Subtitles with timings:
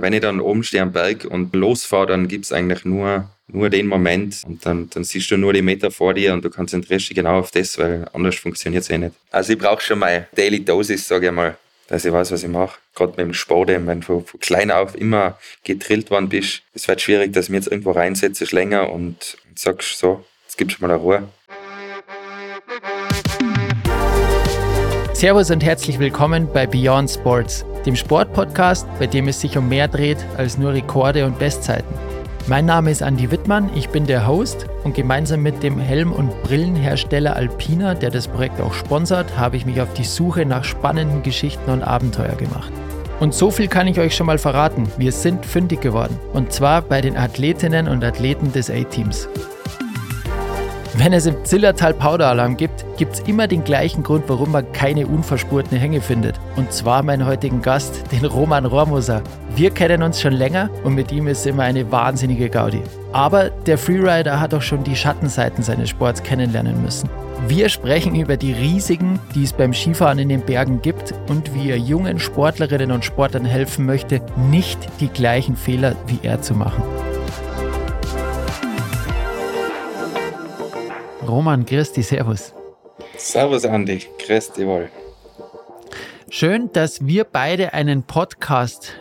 [0.00, 3.68] Wenn ich dann oben stehe am Berg und losfahre, dann gibt es eigentlich nur, nur
[3.68, 7.10] den Moment und dann, dann siehst du nur die Meter vor dir und du konzentrierst
[7.10, 9.14] dich genau auf das, weil anders funktioniert es eh nicht.
[9.30, 11.58] Also ich brauche schon mal Daily Dosis, sage ich mal,
[11.88, 12.78] dass ich weiß, was ich mache.
[12.94, 17.02] Gerade mit dem Sport, wenn du von klein auf immer gedrillt worden bist, es wird
[17.02, 20.92] schwierig, dass ich mich jetzt irgendwo reinsetze, länger und sagst so, jetzt gibst du mal
[20.92, 21.28] eine Ruhe.
[25.12, 29.88] Servus und herzlich willkommen bei Beyond Sports, dem Sportpodcast, bei dem es sich um mehr
[29.88, 31.94] dreht als nur Rekorde und Bestzeiten.
[32.46, 36.42] Mein Name ist Andy Wittmann, ich bin der Host und gemeinsam mit dem Helm- und
[36.42, 41.22] Brillenhersteller Alpina, der das Projekt auch sponsert, habe ich mich auf die Suche nach spannenden
[41.22, 42.72] Geschichten und Abenteuer gemacht.
[43.20, 46.18] Und so viel kann ich euch schon mal verraten, wir sind fündig geworden.
[46.32, 49.28] Und zwar bei den Athletinnen und Athleten des A-Teams.
[50.94, 55.06] Wenn es im Zillertal Powder-Alarm gibt, gibt es immer den gleichen Grund, warum man keine
[55.06, 56.34] unverspurten Hänge findet.
[56.56, 59.22] Und zwar meinen heutigen Gast, den Roman Rohrmoser.
[59.54, 62.82] Wir kennen uns schon länger und mit ihm ist immer eine wahnsinnige Gaudi.
[63.12, 67.08] Aber der Freerider hat auch schon die Schattenseiten seines Sports kennenlernen müssen.
[67.46, 71.70] Wir sprechen über die Risiken, die es beim Skifahren in den Bergen gibt und wie
[71.70, 76.82] er jungen Sportlerinnen und Sportlern helfen möchte, nicht die gleichen Fehler wie er zu machen.
[81.30, 82.52] Roman, grüß dich, servus.
[83.16, 84.90] Servus, Andi, grüß dich wohl.
[86.28, 88.94] Schön, dass wir beide einen Podcast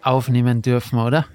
[0.00, 1.26] aufnehmen dürfen, oder?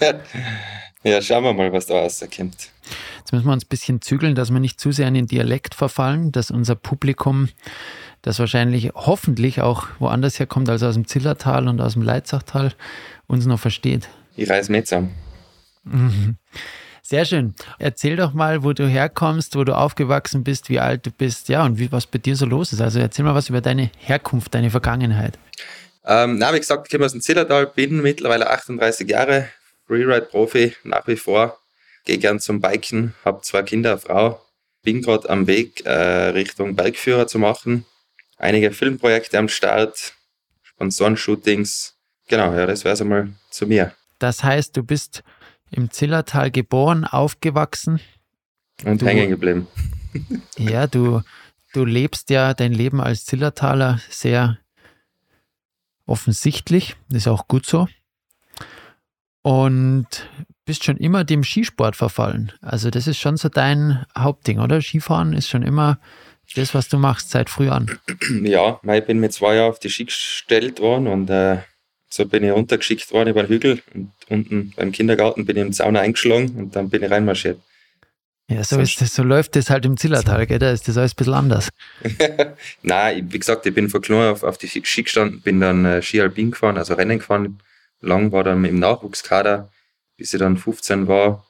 [1.02, 2.70] ja, schauen wir mal, was da rauskommt.
[3.18, 5.74] Jetzt müssen wir uns ein bisschen zügeln, dass wir nicht zu sehr in den Dialekt
[5.74, 7.48] verfallen, dass unser Publikum,
[8.22, 12.72] das wahrscheinlich hoffentlich auch woanders herkommt als aus dem Zillertal und aus dem Leitzachtal,
[13.26, 14.08] uns noch versteht.
[14.36, 15.12] Ich reiß mit zusammen.
[15.84, 16.36] Mhm.
[17.02, 17.54] Sehr schön.
[17.80, 21.64] Erzähl doch mal, wo du herkommst, wo du aufgewachsen bist, wie alt du bist, ja,
[21.64, 22.80] und wie, was bei dir so los ist.
[22.80, 25.36] Also erzähl mal was über deine Herkunft, deine Vergangenheit.
[26.04, 29.48] Ähm, na, wie gesagt, ich komme aus dem Zillertal, bin mittlerweile 38 Jahre,
[29.86, 31.58] Freeride-Profi nach wie vor,
[32.04, 34.40] gehe gern zum Biken, habe zwei Kinder, eine Frau,
[34.82, 37.84] bin gerade am Weg äh, Richtung Bergführer zu machen,
[38.36, 40.14] einige Filmprojekte am Start,
[40.62, 41.94] Sponsoren-Shootings.
[42.28, 43.92] Genau, ja, das wäre es einmal zu mir.
[44.18, 45.22] Das heißt, du bist
[45.72, 48.00] im Zillertal geboren, aufgewachsen.
[48.84, 49.66] Und du, hängen geblieben.
[50.58, 51.22] ja, du,
[51.72, 54.58] du lebst ja dein Leben als Zillertaler sehr
[56.06, 56.96] offensichtlich.
[57.08, 57.88] Das ist auch gut so.
[59.42, 60.28] Und
[60.64, 62.52] bist schon immer dem Skisport verfallen.
[62.60, 64.80] Also das ist schon so dein Hauptding, oder?
[64.80, 65.98] Skifahren ist schon immer
[66.54, 67.98] das, was du machst seit früh an.
[68.42, 71.58] Ja, ich bin mit zwei Jahren auf die Ski gestellt worden und äh,
[72.12, 75.72] so bin ich runtergeschickt worden über den Hügel und unten beim Kindergarten bin ich im
[75.72, 77.58] Zaun eingeschlagen und dann bin ich reinmarschiert.
[78.48, 80.58] Ja, so, ist das, so läuft das halt im Zillertal, gell?
[80.58, 81.70] da ist das alles ein bisschen anders.
[82.82, 86.02] Nein, wie gesagt, ich bin von klein auf, auf die Ski gestanden, bin dann äh,
[86.02, 87.58] Ski Alpin gefahren, also Rennen gefahren.
[88.02, 89.70] Lang war dann im Nachwuchskader,
[90.18, 91.46] bis ich dann 15 war.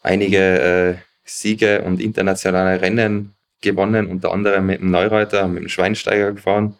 [0.00, 0.94] Einige äh,
[1.24, 6.76] Siege und internationale Rennen gewonnen, unter anderem mit dem Neureiter, mit dem Schweinsteiger gefahren.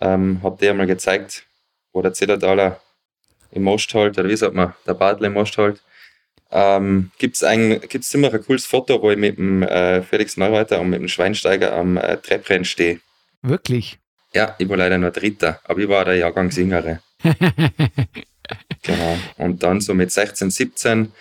[0.00, 1.45] Ähm, hab dir mal gezeigt,
[1.96, 2.78] wo der Zillertaler
[3.50, 5.80] im Most halt, oder wie sagt man, der Bartel im Most halt,
[6.52, 10.78] ähm, gibt es gibt's ziemlich ein cooles Foto, wo ich mit dem äh, Felix Neureiter
[10.80, 13.00] und mit dem Schweinsteiger am äh, Trepprenn stehe.
[13.40, 13.98] Wirklich?
[14.34, 17.00] Ja, ich war leider nur Dritter, aber ich war der Jahrgangssingere.
[18.82, 19.18] genau.
[19.38, 21.12] Und dann so mit 16, 17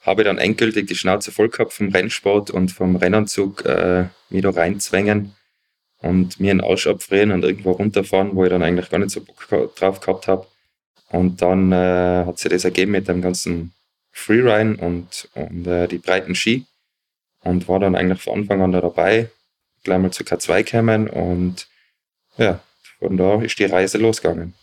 [0.00, 4.42] habe ich dann endgültig die Schnauze voll gehabt vom Rennsport und vom Rennanzug äh, mich
[4.42, 5.36] da reinzwängen
[6.04, 9.22] und mir einen Arsch abfrieren und irgendwo runterfahren, wo ich dann eigentlich gar nicht so
[9.22, 10.46] Bock drauf gehabt habe.
[11.08, 13.72] Und dann äh, hat sich das ergeben mit dem ganzen
[14.12, 16.66] Freeride und, und äh, die breiten Ski
[17.40, 19.30] und war dann eigentlich von Anfang an da dabei,
[19.82, 21.68] gleich mal zu K2 gekommen und
[22.36, 22.60] ja,
[22.98, 24.54] von da ist die Reise losgegangen.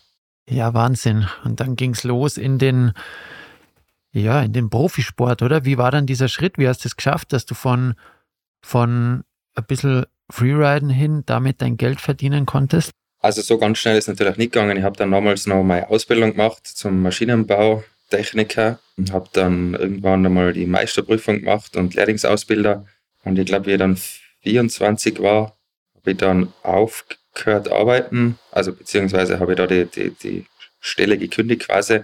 [0.47, 1.27] Ja, Wahnsinn.
[1.43, 2.91] Und dann ging es los in den,
[4.11, 5.65] ja, in den Profisport, oder?
[5.65, 6.57] Wie war dann dieser Schritt?
[6.57, 7.95] Wie hast du es geschafft, dass du von,
[8.61, 9.23] von
[9.55, 12.91] ein bisschen Freeriden hin damit dein Geld verdienen konntest?
[13.19, 14.77] Also so ganz schnell ist natürlich nicht gegangen.
[14.77, 20.53] Ich habe dann damals noch meine Ausbildung gemacht zum Maschinenbautechniker und habe dann irgendwann einmal
[20.53, 22.85] die Meisterprüfung gemacht und Lehrlingsausbilder.
[23.23, 23.99] Und ich glaube, wie ich dann
[24.41, 25.55] 24 war,
[25.95, 30.45] habe ich dann aufgehört arbeiten, also beziehungsweise habe ich da die, die, die
[30.79, 31.99] Stelle gekündigt quasi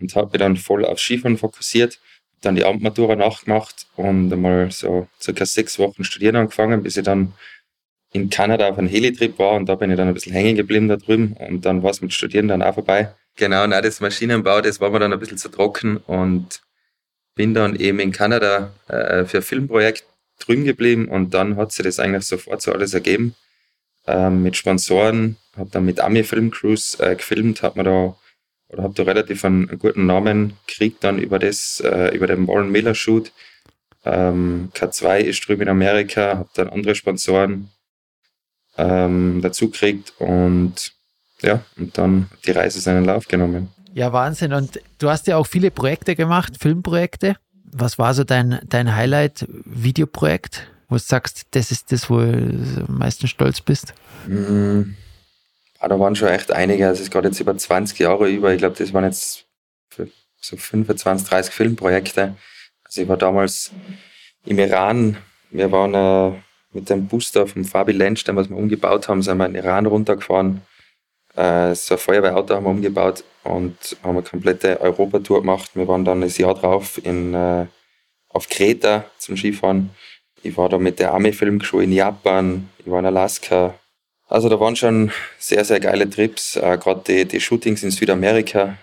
[0.00, 2.00] und habe mich dann voll auf Skifahren fokussiert
[2.40, 7.34] dann die Abendmatura nachgemacht und einmal so circa sechs Wochen studieren angefangen, bis ich dann
[8.12, 10.88] in Kanada auf einem Helitrip war und da bin ich dann ein bisschen hängen geblieben
[10.88, 13.14] da drüben und dann war es mit Studieren dann auch vorbei.
[13.36, 16.60] Genau, na, das Maschinenbau, das war mir dann ein bisschen zu trocken und
[17.34, 20.04] bin dann eben in Kanada äh, für ein Filmprojekt
[20.40, 23.34] drüben geblieben und dann hat sich das eigentlich sofort so alles ergeben.
[24.06, 28.16] Ähm, mit Sponsoren, habe dann mit Ami Film Crews äh, gefilmt, habe mir da
[28.70, 32.46] oder habe da relativ einen, einen, guten Namen gekriegt dann über das, äh, über den
[32.46, 33.32] Warren Miller Shoot.
[34.04, 37.70] Ähm, K2 ist drüben in Amerika, habe dann andere Sponsoren
[38.78, 40.92] ähm, dazu gekriegt und
[41.42, 43.68] ja, und dann die Reise seinen Lauf genommen.
[43.94, 44.52] Ja, Wahnsinn.
[44.52, 47.36] Und du hast ja auch viele Projekte gemacht, Filmprojekte.
[47.70, 52.98] Was war so dein, dein Highlight-Videoprojekt, wo du sagst, das ist das, wo du am
[52.98, 53.94] meisten stolz bist?
[54.26, 54.94] Mm,
[55.80, 56.88] da waren schon echt einige.
[56.88, 58.52] Also es geht jetzt über 20 Jahre über.
[58.52, 59.44] Ich glaube, das waren jetzt
[60.40, 62.36] so 25, 30 Filmprojekte.
[62.84, 63.72] Also ich war damals
[64.44, 65.18] im Iran.
[65.50, 66.38] Wir waren äh,
[66.72, 69.64] mit dem Booster vom Fabi Lensch, den was wir umgebaut haben, sind wir in den
[69.64, 70.62] Iran runtergefahren.
[71.34, 75.70] Äh, so ein Feuerwehrauto haben wir umgebaut und haben eine komplette Europatour gemacht.
[75.74, 77.66] Wir waren dann ein Jahr drauf in, äh,
[78.28, 79.90] auf Kreta zum Skifahren.
[80.42, 83.74] Ich war da mit der Army-Filmschule in Japan, ich war in Alaska.
[84.28, 86.56] Also da waren schon sehr, sehr geile Trips.
[86.56, 88.76] Äh, Gerade die, die Shootings in Südamerika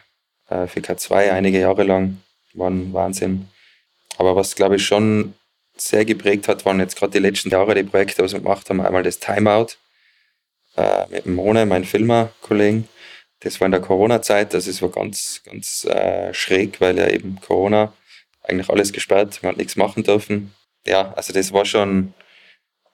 [0.50, 2.18] äh, für K2 einige Jahre lang
[2.54, 3.48] waren Wahnsinn.
[4.18, 5.34] Aber was, glaube ich, schon
[5.78, 8.82] sehr geprägt hat, waren jetzt gerade die letzten Jahre die Projekte, was wir gemacht haben.
[8.82, 9.74] Einmal das Timeout
[10.78, 12.88] äh, mit dem Mone, meinem Filmer-Kollegen.
[13.42, 17.40] Das war in der Corona-Zeit, das ist war ganz, ganz äh, schräg, weil ja eben
[17.42, 17.94] Corona
[18.44, 20.54] eigentlich alles gesperrt, man hat nichts machen dürfen.
[20.86, 22.14] Ja, also das war schon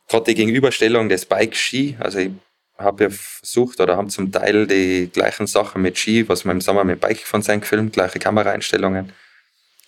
[0.07, 1.97] gerade die Gegenüberstellung des Bike-Ski.
[1.99, 2.31] Also ich
[2.77, 6.61] habe ja versucht oder haben zum Teil die gleichen Sachen mit Ski, was wir im
[6.61, 9.13] Sommer mit Bike von sein gefilmt, gleiche Kameraeinstellungen.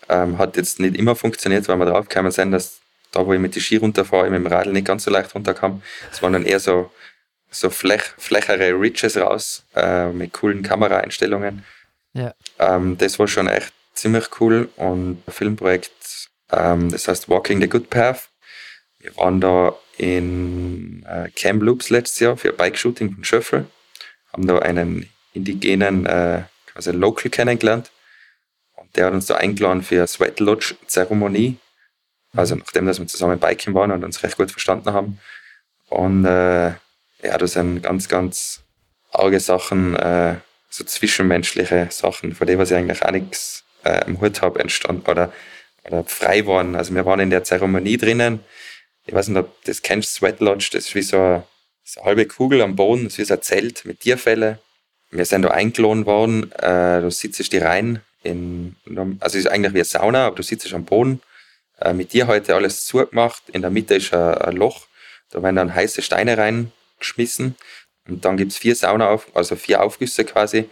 [0.09, 2.82] Ähm, hat jetzt nicht immer funktioniert, weil wir draufgekommen sind, dass
[3.13, 5.33] da, wo ich mit die Ski runterfahre, ich mit dem Radl nicht ganz so leicht
[5.33, 5.81] runterkam.
[6.11, 6.91] Es waren dann eher so,
[7.49, 11.63] so flech, flächere Ridges raus äh, mit coolen Kameraeinstellungen.
[12.13, 12.33] Ja.
[12.59, 17.69] Ähm, das war schon echt ziemlich cool und ein Filmprojekt, ähm, das heißt Walking the
[17.69, 18.29] Good Path.
[18.99, 23.67] Wir waren da in äh, Kamloops letztes Jahr für Bike-Shooting von Schöffel,
[24.31, 27.91] haben da einen indigenen äh, quasi Local kennengelernt
[28.75, 31.57] und der hat uns da eingeladen für eine Sweat Lodge Zeremonie
[32.35, 35.19] also nachdem dass wir zusammen biken waren und uns recht gut verstanden haben.
[35.89, 36.69] Und äh,
[37.23, 38.61] ja, das sind ganz, ganz
[39.11, 40.35] arge Sachen, äh,
[40.69, 45.09] so zwischenmenschliche Sachen, von denen was ich eigentlich auch nichts äh, im Hut habe, entstanden
[45.09, 45.31] oder,
[45.85, 46.75] oder frei waren.
[46.75, 48.39] Also wir waren in der Zeremonie drinnen.
[49.05, 51.43] Ich weiß nicht, ob das kennst, Sweat Lodge, das ist wie so eine,
[51.83, 54.59] so eine halbe Kugel am Boden, das ist wie so ein Zelt mit Tierfälle.
[55.11, 58.75] Wir sind da eingeladen worden, äh, du sitzt die rein in,
[59.19, 61.21] also es ist eigentlich wie eine Sauna, aber du sitzt am Boden
[61.79, 63.43] äh, mit dir heute alles zugemacht.
[63.51, 64.87] In der Mitte ist ein, Loch.
[65.31, 67.55] Da werden dann heiße Steine reingeschmissen.
[68.07, 70.69] Und dann gibt es vier Sauna, auf, also vier Aufgüsse quasi.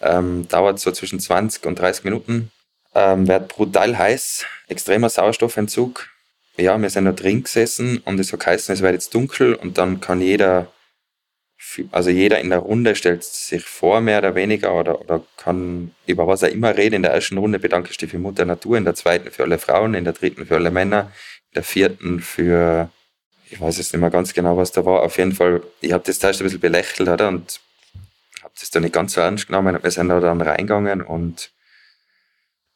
[0.00, 2.50] Ähm, dauert so zwischen 20 und 30 Minuten.
[2.94, 6.08] Ähm, wird brutal heiß, extremer Sauerstoffentzug.
[6.56, 9.76] Ja, wir sind da drin gesessen und es hat geheißen, es wird jetzt dunkel und
[9.76, 10.72] dann kann jeder
[11.90, 16.26] also jeder in der Runde stellt sich vor, mehr oder weniger, oder, oder kann über
[16.26, 16.96] was er immer reden.
[16.96, 19.58] In der ersten Runde bedanke ich dich für Mutter Natur, in der zweiten für alle
[19.58, 21.12] Frauen, in der dritten für alle Männer,
[21.50, 22.90] in der vierten für,
[23.50, 25.02] ich weiß jetzt nicht mehr ganz genau, was da war.
[25.02, 27.28] Auf jeden Fall, ich habe das zuerst ein bisschen belächelt, oder?
[27.28, 27.60] Und
[28.42, 29.78] habe das dann nicht ganz so ernst genommen.
[29.82, 31.52] Wir sind da dann reingegangen und,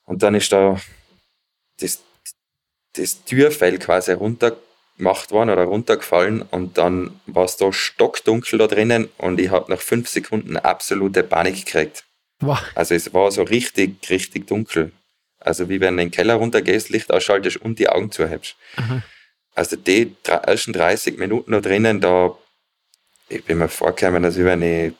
[0.04, 0.80] und dann ist da
[1.80, 2.00] das,
[2.94, 4.69] das Türfell quasi runtergekommen
[5.00, 9.70] gemacht worden oder runtergefallen und dann war es da stockdunkel da drinnen und ich habe
[9.70, 12.04] nach fünf Sekunden absolute Panik gekriegt.
[12.40, 12.62] Wow.
[12.74, 14.92] Also es war so richtig, richtig dunkel.
[15.40, 18.56] Also wie wenn du in den Keller runtergehst, Licht ausschaltest und die Augen zuhebst.
[19.54, 22.36] Also die ersten 30 Minuten da drinnen, da
[23.28, 24.92] ich bin mir vorgekommen, als wenn ich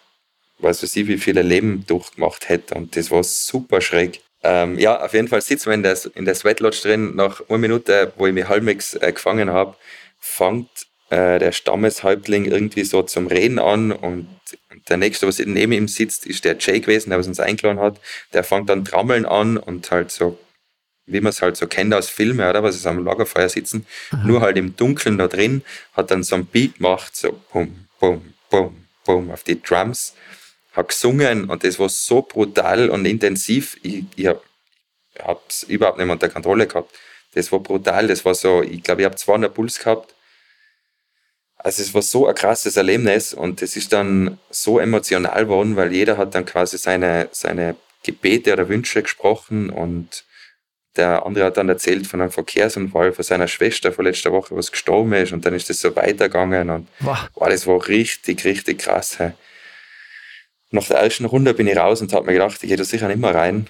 [0.58, 4.20] weiß ich, wie viele Leben durchgemacht hätte und das war super schräg.
[4.42, 7.14] Ähm, ja, auf jeden Fall sitzen wir in der, in der Sweat Lodge drin.
[7.14, 9.76] Nach einer Minute, wo ich mich halbwegs äh, gefangen habe,
[10.18, 10.68] fängt
[11.10, 14.28] äh, der Stammeshäuptling irgendwie so zum Reden an und
[14.88, 18.00] der nächste, was neben ihm sitzt, ist der Jay gewesen, der was uns eingeladen hat.
[18.32, 20.38] Der fängt dann Trommeln an und halt so,
[21.06, 22.62] wie man es halt so kennt aus Filmen, oder?
[22.62, 24.26] Was ist am Lagerfeuer sitzen, mhm.
[24.26, 28.34] nur halt im Dunkeln da drin, hat dann so ein Beat gemacht, so bum, bum,
[28.48, 30.14] bum, bum auf die Drums
[30.72, 33.76] habe gesungen und das war so brutal und intensiv.
[33.82, 36.94] Ich, ich habe es überhaupt nicht mehr unter Kontrolle gehabt.
[37.34, 38.06] Das war brutal.
[38.06, 40.14] Das war so, ich glaube, ich habe 200 Puls gehabt.
[41.56, 45.92] Also es war so ein krasses Erlebnis und es ist dann so emotional geworden, weil
[45.92, 50.24] jeder hat dann quasi seine, seine Gebete oder Wünsche gesprochen und
[50.96, 54.72] der andere hat dann erzählt von einem Verkehrsunfall von seiner Schwester vor letzter Woche, was
[54.72, 57.28] gestorben ist und dann ist das so weitergegangen und wow.
[57.34, 59.18] wow das war richtig, richtig krass.
[60.70, 63.08] Nach der ersten Runde bin ich raus und habe mir gedacht, ich gehe da sicher
[63.08, 63.66] nicht mehr rein.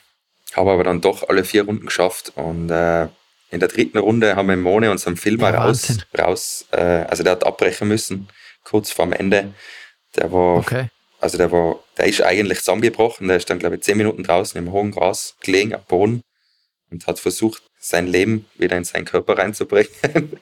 [0.52, 3.08] Habe aber dann doch alle vier Runden geschafft und äh,
[3.50, 7.32] in der dritten Runde haben wir Mone unseren Filmer ja, raus, raus äh, also der
[7.32, 8.28] hat abbrechen müssen,
[8.64, 9.52] kurz vorm Ende.
[10.16, 10.88] Der war, okay.
[11.20, 14.58] also der war, der ist eigentlich zusammengebrochen, der ist dann, glaube ich, zehn Minuten draußen
[14.58, 16.22] im hohen Gras gelegen am Boden
[16.90, 19.90] und hat versucht, sein Leben wieder in seinen Körper reinzubringen.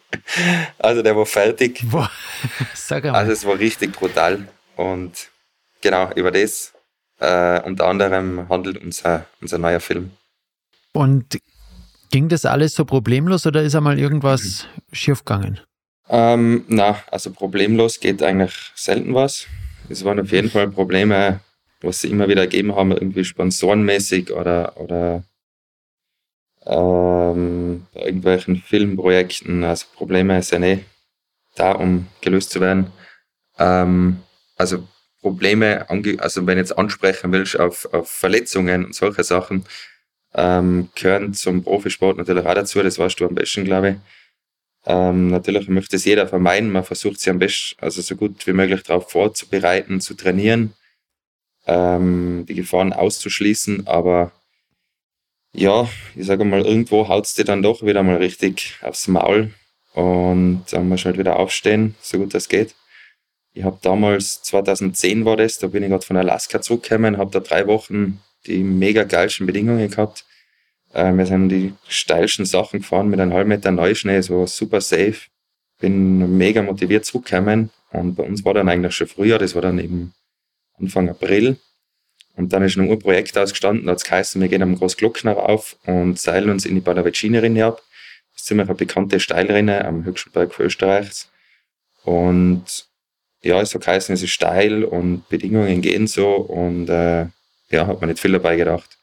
[0.79, 1.81] also der war fertig.
[1.85, 2.11] Boah,
[2.75, 3.15] sag mal.
[3.15, 4.49] Also es war richtig brutal.
[4.77, 5.31] Und
[5.81, 6.73] genau, über das
[7.21, 10.13] äh, unter anderem handelt unser, unser neuer Film.
[10.93, 11.39] Und
[12.11, 14.95] ging das alles so problemlos oder ist einmal irgendwas mhm.
[14.95, 15.61] schiefgegangen?
[16.09, 19.47] Ähm, na, also problemlos geht eigentlich selten was.
[19.89, 21.41] Es waren auf jeden Fall Probleme,
[21.81, 25.23] was sie immer wieder gegeben haben, irgendwie sponsorenmäßig oder, oder
[26.67, 29.65] ähm, bei irgendwelchen Filmprojekten.
[29.65, 30.85] Also Probleme sind eh
[31.57, 32.91] da, um gelöst zu werden.
[33.59, 34.21] Ähm,
[34.57, 34.87] also
[35.21, 39.65] Probleme, also wenn jetzt ansprechen willst auf, auf Verletzungen und solche Sachen,
[40.35, 43.97] ähm, gehören zum Profisport natürlich auch dazu, das weißt du am besten, glaube ich.
[44.87, 48.53] Ähm, natürlich möchte es jeder vermeiden, man versucht sich am besten, also so gut wie
[48.53, 50.75] möglich darauf vorzubereiten, zu trainieren,
[51.67, 54.33] ähm, die Gefahren auszuschließen, aber
[55.53, 59.53] ja, ich sage mal, irgendwo haut es dir dann doch wieder mal richtig aufs Maul
[59.95, 62.75] und dann musst du halt wieder aufstehen, so gut das geht.
[63.59, 67.41] Ich habe damals, 2010 war das, da bin ich gerade von Alaska zurückgekommen, habe da
[67.41, 70.25] drei Wochen die mega geilsten Bedingungen gehabt.
[70.93, 75.23] Äh, wir sind die steilsten Sachen gefahren mit einem halben Meter Neuschnee, so super safe.
[75.81, 79.81] Bin mega motiviert zurückgekommen und bei uns war dann eigentlich schon früher, das war dann
[79.81, 80.15] eben
[80.79, 81.57] Anfang April.
[82.37, 85.77] Und dann ist ein Urprojekt ausgestanden, da hat es geheißen, wir gehen am Großglockner auf
[85.85, 87.83] und seilen uns in die Palavicini-Rinne ab.
[88.35, 91.29] Das ist ziemlich eine bekannte Steilrinne am höchsten Berg Österreichs.
[92.05, 92.88] Und
[93.43, 97.27] ja, es hat geheißen, es ist steil und Bedingungen gehen so und äh,
[97.71, 98.99] ja, hat man nicht viel dabei gedacht.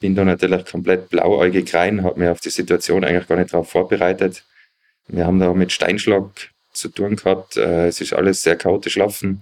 [0.00, 3.70] Bin da natürlich komplett blauäugig rein, habe mir auf die Situation eigentlich gar nicht darauf
[3.70, 4.44] vorbereitet.
[5.06, 6.30] Wir haben da mit Steinschlag
[6.72, 7.56] zu tun gehabt.
[7.56, 9.40] Äh, es ist alles sehr chaotisch laufen.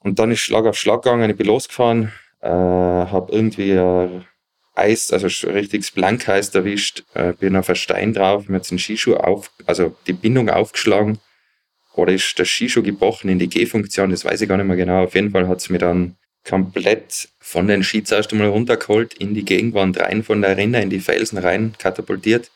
[0.00, 4.20] Und dann ist Schlag auf Schlag gegangen, ich bin losgefahren, äh, habe irgendwie äh,
[4.74, 9.14] Eis, also richtiges Blankeis erwischt, äh, bin auf einen Stein drauf, mir hat den Skischuh
[9.14, 11.18] auf, also die Bindung aufgeschlagen.
[11.94, 15.04] Oder ist der Skischuh gebrochen in die G-Funktion, das weiß ich gar nicht mehr genau.
[15.04, 19.34] Auf jeden Fall hat es mir dann komplett von den Ski zuerst einmal runtergeholt, in
[19.34, 22.50] die Gegenwand rein von der Rinne, in die Felsen rein katapultiert,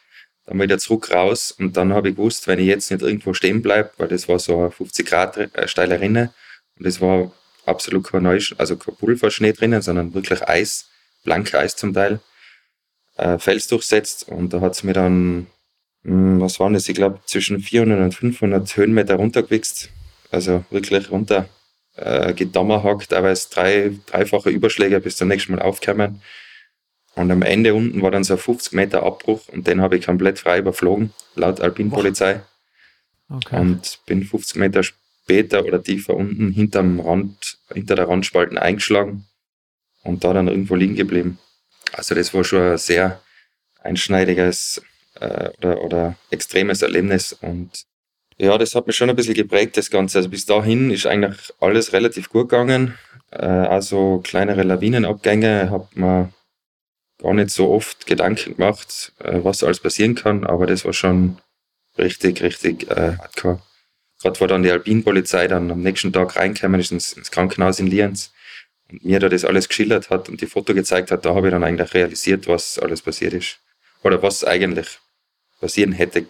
[0.47, 1.53] dann wieder zurück raus.
[1.53, 4.39] Und dann habe ich gewusst, wenn ich jetzt nicht irgendwo stehen bleibe, weil das war
[4.39, 6.33] so eine 50 Grad äh, steile Rinne
[6.79, 7.33] und das war
[7.65, 10.89] absolut kein Neu also kein Pulverschnee drinnen, sondern wirklich Eis,
[11.25, 12.21] blanke Eis zum Teil,
[13.17, 15.47] äh, Fels durchsetzt und da hat es mir dann,
[16.09, 19.91] was waren das, ich glaube zwischen 400 und 500 Höhenmeter runtergewichst,
[20.31, 21.49] also wirklich runter
[21.97, 26.23] äh, gedommerhackt, teilweise drei, dreifache Überschläge bis zum nächsten Mal aufkommen.
[27.17, 30.07] Und am Ende unten war dann so ein 50 Meter Abbruch und den habe ich
[30.07, 32.43] komplett frei überflogen, laut Alpinpolizei.
[33.29, 33.59] Okay.
[33.59, 39.27] Und bin 50 Meter später oder tiefer unten hinterm Rand, hinter der Randspalten eingeschlagen
[40.05, 41.39] und da dann irgendwo liegen geblieben.
[41.93, 43.21] Also das war schon ein sehr
[43.83, 44.83] einschneidiges
[45.21, 47.87] äh, oder, oder extremes Erlebnis und
[48.39, 50.19] ja, das hat mich schon ein bisschen geprägt, das Ganze.
[50.19, 52.99] Also bis dahin ist eigentlich alles relativ gut gegangen.
[53.31, 56.35] Äh, also kleinere Lawinenabgänge hat man
[57.19, 61.39] gar nicht so oft Gedanken gemacht, äh, was alles passieren kann, aber das war schon
[61.99, 63.63] richtig, richtig äh, hardcore.
[64.21, 67.87] Gerade wo dann die Alpinpolizei dann am nächsten Tag reingekommen ist ins, ins Krankenhaus in
[67.87, 68.33] Lienz
[68.91, 71.53] und mir da das alles geschildert hat und die Foto gezeigt hat, da habe ich
[71.53, 73.61] dann eigentlich realisiert, was alles passiert ist.
[74.03, 74.99] Oder was eigentlich
[75.61, 76.27] passieren hätte.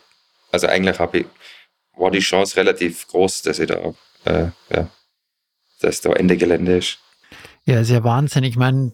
[0.52, 1.26] Also eigentlich habe ich
[1.97, 4.88] war die Chance relativ groß, dass ich da, äh, ja,
[5.80, 6.99] dass da Ende Gelände ist.
[7.64, 8.45] Ja, ist ja Wahnsinn.
[8.45, 8.92] Ich meine,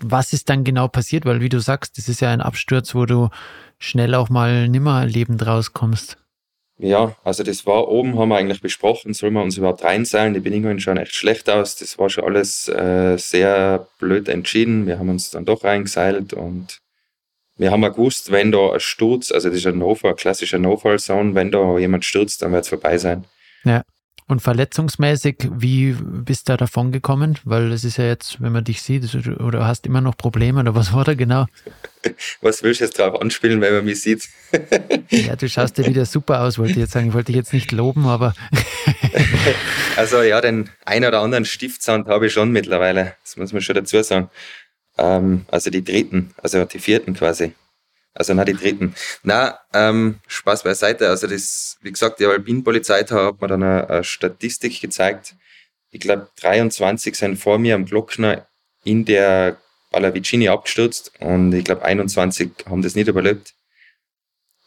[0.00, 1.26] was ist dann genau passiert?
[1.26, 3.28] Weil, wie du sagst, das ist ja ein Absturz, wo du
[3.78, 6.16] schnell auch mal nimmer lebend rauskommst.
[6.80, 10.32] Ja, also das war oben, haben wir eigentlich besprochen, soll man uns überhaupt reinseilen.
[10.32, 11.74] Die Bedingungen schauen echt schlecht aus.
[11.74, 14.86] Das war schon alles äh, sehr blöd entschieden.
[14.86, 16.78] Wir haben uns dann doch reingeseilt und
[17.58, 21.34] wir haben ja gewusst, wenn da ein Sturz, also das ist ein No-Fall, klassischer No-Fall-Zone,
[21.34, 23.24] wenn da jemand stürzt, dann wird es vorbei sein.
[23.64, 23.82] Ja.
[24.30, 27.38] Und verletzungsmäßig, wie bist du da davon gekommen?
[27.44, 30.74] Weil es ist ja jetzt, wenn man dich sieht, oder hast immer noch Probleme, oder
[30.74, 31.46] was war da genau?
[32.40, 34.28] Was willst du jetzt drauf anspielen, wenn man mich sieht?
[35.10, 37.08] ja, du schaust ja wieder super aus, wollte ich jetzt sagen.
[37.08, 38.34] Ich wollte dich jetzt nicht loben, aber.
[39.96, 43.16] also ja, den ein oder anderen Stiftsand habe ich schon mittlerweile.
[43.24, 44.30] Das muss man schon dazu sagen.
[44.98, 47.54] Ähm, also die dritten, also die vierten quasi.
[48.14, 48.94] Also na die dritten.
[49.22, 51.08] Na, ähm, Spaß beiseite.
[51.08, 55.36] Also das, wie gesagt, die Alpinpolizei hat mir dann eine, eine Statistik gezeigt.
[55.90, 58.46] Ich glaube, 23 sind vor mir am Glockner
[58.84, 59.56] in der
[59.90, 63.54] Pallavicini abgestürzt und ich glaube 21 haben das nicht überlebt.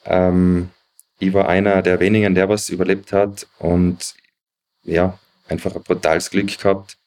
[0.05, 0.71] Ähm,
[1.19, 4.15] ich war einer der wenigen, der was überlebt hat und
[4.83, 6.97] ja, einfach ein brutales Glück gehabt.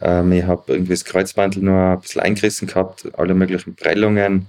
[0.00, 4.46] Ähm, ich habe irgendwie das Kreuzbandel nur ein bisschen eingerissen gehabt, alle möglichen Prellungen,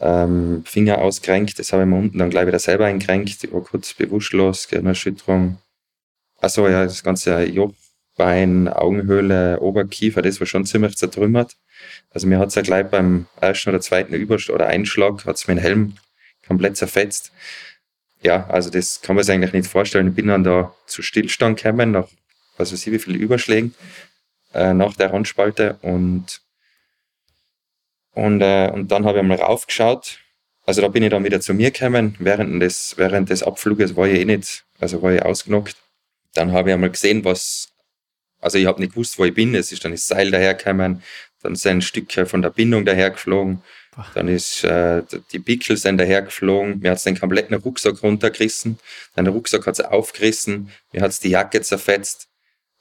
[0.00, 3.62] ähm, Finger ausgerenkt, das habe ich mir unten dann gleich wieder selber eingerenkt, ich war
[3.62, 5.58] kurz bewusstlos, Gehirnerschütterung.
[6.40, 11.56] Achso, ja, das ganze Jochbein, Augenhöhle, Oberkiefer, das war schon ziemlich zertrümmert.
[12.10, 15.48] Also mir hat es ja gleich beim ersten oder zweiten Überschlag oder Einschlag, hat es
[15.48, 15.94] mir den Helm
[16.46, 17.32] komplett zerfetzt.
[18.22, 20.08] Ja, also das kann man sich eigentlich nicht vorstellen.
[20.08, 22.08] Ich bin dann da zu Stillstand gekommen, nach
[22.58, 23.74] was weiß ich, wie viele Überschlägen
[24.54, 26.42] äh, nach der Handspalte und
[28.12, 30.18] und, äh, und dann habe ich einmal raufgeschaut.
[30.66, 32.16] Also da bin ich dann wieder zu mir gekommen.
[32.18, 35.76] Während des, während des Abfluges war ich eh nicht, also war ich ausgenockt.
[36.34, 37.68] Dann habe ich einmal gesehen, was,
[38.40, 39.54] also ich habe nicht gewusst, wo ich bin.
[39.54, 41.02] Es ist dann das Seil dahergekommen,
[41.42, 43.62] dann sind Stücke von der Bindung dahergeflogen.
[44.14, 45.02] Dann ist äh,
[45.32, 46.78] die Pickel sind dahergeflogen.
[46.78, 48.78] Mir hat es den kompletten Rucksack runtergerissen.
[49.14, 50.70] Dann der Rucksack hat es aufgerissen.
[50.92, 52.29] Mir hat es die Jacke zerfetzt.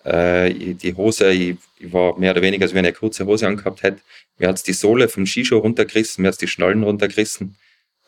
[0.03, 3.47] Äh, die Hose, ich, ich, war mehr oder weniger, als wenn ich eine kurze Hose
[3.47, 3.99] angehabt hätte.
[4.37, 7.57] Mir hat es die Sohle vom Skischuh runtergerissen, mir hat es die Schnallen runtergerissen.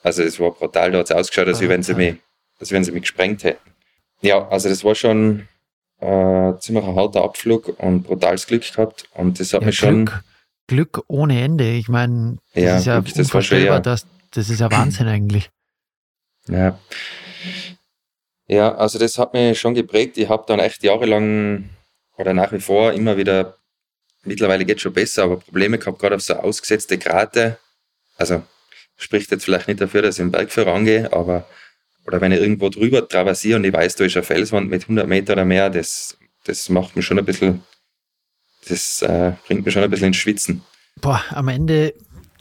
[0.03, 2.15] Also es war brutal, da hat es ausgeschaut, als, wenn sie mich,
[2.59, 3.71] als wenn sie mich gesprengt hätten.
[4.21, 5.47] Ja, also das war schon
[5.99, 9.05] äh, ziemlich ein harter Abflug und brutales Glück gehabt.
[9.13, 10.05] Und das hat ja, mich schon.
[10.05, 10.23] Glück,
[10.67, 11.71] Glück ohne Ende.
[11.71, 15.49] Ich meine, das ja, ist ja Glück, unvorstellbar, das, das ist ja Wahnsinn eigentlich.
[16.47, 16.79] Ja.
[18.47, 20.17] Ja, also das hat mich schon geprägt.
[20.17, 21.69] Ich habe dann echt jahrelang
[22.17, 23.57] oder nach wie vor immer wieder,
[24.23, 27.57] mittlerweile geht es schon besser, aber Probleme gehabt, gerade auf so ausgesetzte Grate.
[28.17, 28.43] Also
[28.97, 31.47] spricht jetzt vielleicht nicht dafür, dass ich im Berg vorangehe, aber
[32.05, 35.07] oder wenn ich irgendwo drüber traversiere und ich weiß, da ist eine Felswand mit 100
[35.07, 37.63] Meter oder mehr, das, das macht mich schon ein bisschen,
[38.67, 40.63] das äh, bringt mich schon ein bisschen ins Schwitzen.
[40.99, 41.93] Boah, am Ende,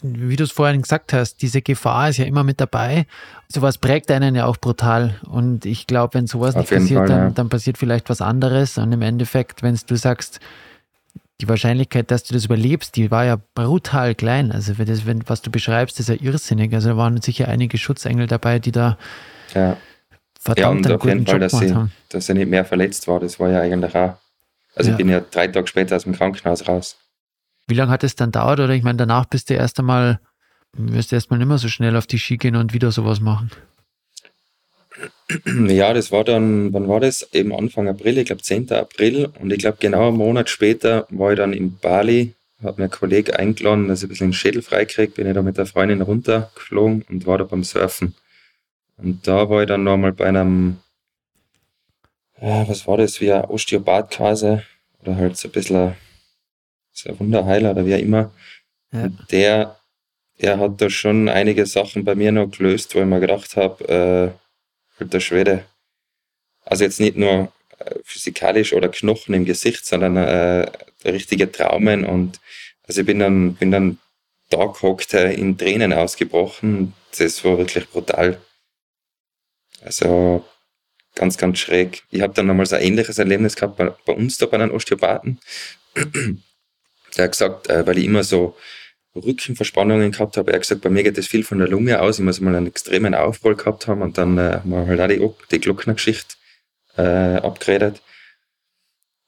[0.02, 3.06] wie du es vorhin gesagt hast, diese Gefahr ist ja immer mit dabei.
[3.48, 5.20] Sowas prägt einen ja auch brutal.
[5.28, 7.30] Und ich glaube, wenn sowas Auf nicht passiert, Fall, dann, ja.
[7.30, 8.78] dann passiert vielleicht was anderes.
[8.78, 10.40] Und im Endeffekt, wenn du sagst,
[11.40, 14.52] die Wahrscheinlichkeit, dass du das überlebst, die war ja brutal klein.
[14.52, 16.72] Also das, wenn, was du beschreibst, ist ja irrsinnig.
[16.74, 18.98] Also da waren sicher einige Schutzengel dabei, die da
[19.54, 19.76] ja.
[20.38, 21.74] verdammt ja, und auf jeden Fall, dass sie,
[22.10, 23.20] dass sie nicht mehr verletzt war.
[23.20, 24.16] Das war ja eigentlich auch.
[24.74, 24.94] Also ja.
[24.94, 26.96] ich bin ja drei Tage später aus dem Krankenhaus raus.
[27.66, 28.60] Wie lange hat es dann dauert?
[28.60, 30.20] Oder ich meine, danach bist du erst einmal,
[30.72, 33.50] wirst du erstmal nicht mehr so schnell auf die Ski gehen und wieder sowas machen.
[35.46, 37.32] Ja, das war dann, wann war das?
[37.32, 38.72] Eben Anfang April, ich glaube 10.
[38.72, 39.30] April.
[39.40, 42.90] Und ich glaube genau einen Monat später war ich dann in Bali, hat mir ein
[42.90, 46.02] Kollege eingeladen, dass ich ein bisschen den Schädel freikriege, bin ich da mit der Freundin
[46.02, 48.14] runtergeflogen und war da beim Surfen.
[48.96, 50.78] Und da war ich dann nochmal bei einem,
[52.40, 54.58] ja, was war das, wie ein Osteopath quasi,
[55.00, 55.94] oder halt so ein bisschen
[57.06, 58.32] ein Wunderheiler oder wie auch immer.
[58.92, 59.08] Ja.
[59.30, 59.76] Der,
[60.40, 64.36] der hat da schon einige Sachen bei mir noch gelöst, wo ich mir gedacht habe,
[65.00, 65.64] äh, der Schwede.
[66.64, 70.70] Also jetzt nicht nur äh, physikalisch oder Knochen im Gesicht, sondern äh,
[71.04, 72.40] richtige Traumen und
[72.86, 73.98] also ich bin dann, bin dann
[74.48, 76.92] da gehockt, äh, in Tränen ausgebrochen.
[77.16, 78.40] Das war wirklich brutal.
[79.82, 80.44] Also
[81.14, 82.02] ganz, ganz schräg.
[82.10, 84.72] Ich habe dann nochmal so ein ähnliches Erlebnis gehabt bei, bei uns da bei einem
[84.72, 85.38] Osteopathen.
[87.16, 88.56] Der hat gesagt, äh, weil ich immer so
[89.14, 92.18] Rückenverspannungen gehabt habe, er hat gesagt, bei mir geht das viel von der Lunge aus.
[92.18, 95.36] Ich muss mal einen extremen Aufroll gehabt haben und dann äh, haben wir halt auch
[95.50, 96.36] die, die Glocknergeschichte
[96.96, 98.02] äh, abgeredet.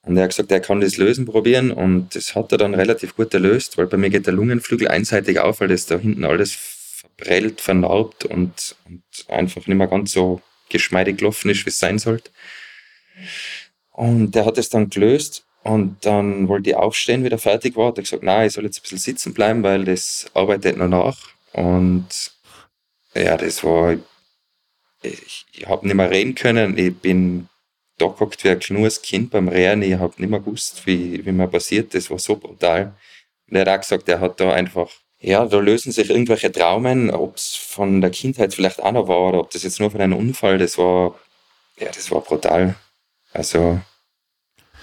[0.05, 3.15] Und er hat gesagt, er kann das lösen probieren und das hat er dann relativ
[3.15, 6.51] gut gelöst, weil bei mir geht der Lungenflügel einseitig auf, weil das da hinten alles
[6.53, 11.99] verprellt, vernarbt und, und einfach nicht mehr ganz so geschmeidig gelaufen ist, wie es sein
[11.99, 12.31] sollte.
[13.91, 17.87] Und der hat es dann gelöst und dann wollte ich aufstehen, wie der fertig war.
[17.87, 20.87] Hat er gesagt, nein, ich soll jetzt ein bisschen sitzen bleiben, weil das arbeitet noch
[20.87, 21.17] nach.
[21.53, 22.07] Und
[23.15, 23.95] ja, das war,
[25.01, 26.77] ich, ich habe nicht mehr reden können.
[26.77, 27.47] Ich bin
[27.97, 29.81] da geguckt wie ein kleines Kind beim Rehren.
[29.81, 31.93] Ich habe nicht mehr gewusst, wie, wie mir passiert.
[31.93, 32.93] Das war so brutal.
[33.49, 34.89] Und er hat auch gesagt, er hat da einfach
[35.23, 39.29] ja, da lösen sich irgendwelche Traumen, ob es von der Kindheit vielleicht auch noch war
[39.29, 41.17] oder ob das jetzt nur von einem Unfall, das war,
[41.79, 42.75] ja, das war brutal.
[43.31, 43.79] Also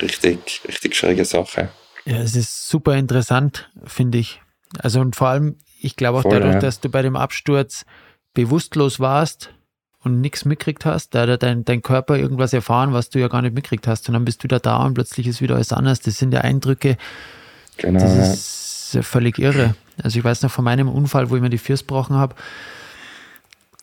[0.03, 1.71] richtig, richtig schräge Sache.
[2.05, 4.41] Ja, es ist super interessant, finde ich.
[4.79, 6.61] Also und vor allem, ich glaube auch Voll, dadurch, ja.
[6.61, 7.85] dass du bei dem Absturz
[8.35, 9.51] bewusstlos warst
[10.03, 13.43] und nichts mitgekriegt hast, da hat dein, dein Körper irgendwas erfahren, was du ja gar
[13.43, 14.09] nicht mitgekriegt hast.
[14.09, 16.01] Und dann bist du da da und plötzlich ist wieder alles anders.
[16.01, 16.97] Das sind ja Eindrücke.
[17.77, 18.01] Genau.
[18.01, 19.03] Das ist ja.
[19.03, 19.75] völlig irre.
[20.03, 22.35] Also ich weiß noch von meinem Unfall, wo ich mir die Füße gebrochen habe,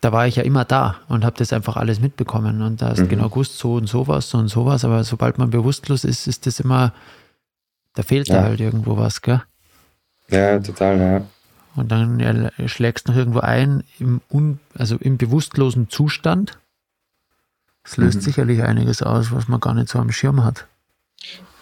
[0.02, 3.00] da war ich ja immer da und habe das einfach alles mitbekommen und da hast
[3.00, 3.10] mhm.
[3.10, 6.60] genau gewusst, so und sowas, so und sowas, aber sobald man bewusstlos ist, ist das
[6.60, 6.94] immer,
[7.96, 8.36] da fehlt ja.
[8.36, 9.42] da halt irgendwo was, gell?
[10.30, 11.22] Ja, total, ja.
[11.76, 16.58] Und dann ja, schlägst du noch irgendwo ein, im, un, also im bewusstlosen Zustand.
[17.84, 18.22] Das löst mhm.
[18.22, 20.68] sicherlich einiges aus, was man gar nicht so am Schirm hat.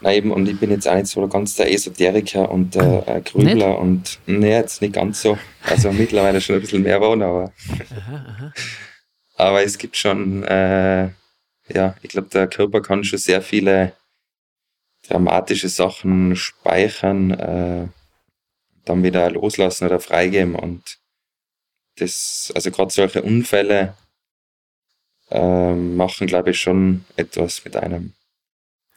[0.02, 3.22] Nein, eben, und ich bin jetzt auch nicht so ganz der Esoteriker und der äh,
[3.22, 3.80] Grübler nicht?
[3.80, 5.38] und nee, jetzt nicht ganz so.
[5.64, 7.54] Also mittlerweile schon ein bisschen mehr geworden, aber.
[7.92, 8.54] Aha, aha.
[9.36, 11.10] aber es gibt schon, äh,
[11.74, 13.94] ja, ich glaube, der Körper kann schon sehr viele
[15.08, 17.88] dramatische Sachen speichern, äh,
[18.86, 21.00] dann wieder loslassen oder freigeben und
[21.98, 23.96] das, also gerade solche Unfälle
[25.30, 28.14] äh, machen, glaube ich, schon etwas mit einem.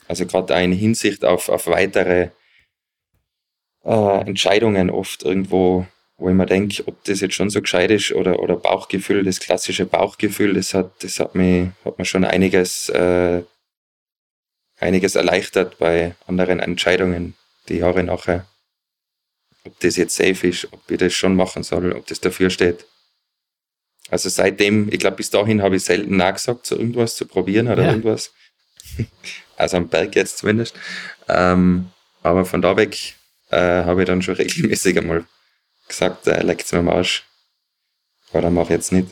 [0.09, 2.31] Also gerade eine Hinsicht auf, auf weitere
[3.85, 8.13] äh, Entscheidungen oft irgendwo, wo ich mir denke, ob das jetzt schon so gescheit ist
[8.13, 12.89] oder, oder Bauchgefühl, das klassische Bauchgefühl, das hat, das hat mir, hat mir schon einiges,
[12.89, 13.43] äh,
[14.81, 17.35] einiges erleichtert bei anderen Entscheidungen
[17.69, 18.47] die Jahre nachher.
[19.65, 22.87] Ob das jetzt safe ist, ob ich das schon machen soll, ob das dafür steht.
[24.11, 27.83] Also seitdem, ich glaube, bis dahin habe ich selten nachgesagt, so irgendwas zu probieren oder
[27.83, 27.91] ja.
[27.91, 28.33] irgendwas.
[29.59, 30.75] Also am Berg jetzt zumindest.
[31.29, 31.91] Ähm,
[32.23, 33.15] aber von da weg
[33.51, 35.25] äh, habe ich dann schon regelmäßig einmal
[35.87, 37.25] gesagt, äh, leckt mir am Arsch.
[38.33, 39.09] Oder mache ich jetzt nicht.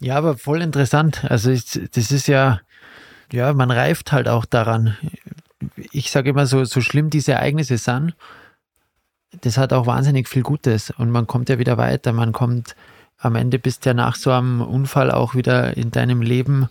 [0.00, 1.24] Ja, aber voll interessant.
[1.28, 2.60] Also ich, das ist ja,
[3.30, 4.96] ja, man reift halt auch daran.
[5.92, 8.14] Ich sage immer so, so schlimm diese Ereignisse sind,
[9.42, 12.12] das hat auch wahnsinnig viel Gutes und man kommt ja wieder weiter.
[12.12, 12.74] Man kommt
[13.18, 16.68] am Ende bist ja nach so einem Unfall auch wieder in deinem Leben,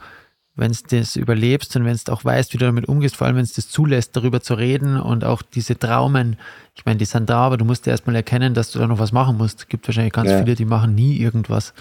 [0.58, 3.38] wenn du das überlebst und wenn du auch weißt, wie du damit umgehst, vor allem
[3.38, 6.38] wenn es das zulässt, darüber zu reden und auch diese Traumen,
[6.76, 9.00] ich meine, die sind da, aber du musst ja erstmal erkennen, dass du da noch
[9.00, 9.60] was machen musst.
[9.62, 10.40] Es gibt wahrscheinlich ganz ja.
[10.40, 11.74] viele, die machen nie irgendwas.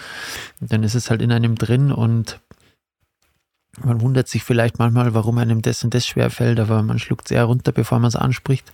[0.61, 2.39] Und dann ist es halt in einem drin und
[3.83, 7.31] man wundert sich vielleicht manchmal, warum einem das und das schwerfällt, aber man schluckt es
[7.31, 8.71] eher runter, bevor man es anspricht.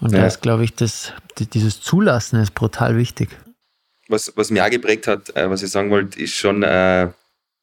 [0.00, 0.20] Und ja.
[0.20, 3.30] da ist, glaube ich, das, dieses Zulassen ist brutal wichtig
[4.08, 7.08] was, was mich auch geprägt hat, äh, was ich sagen wollte, ist schon äh,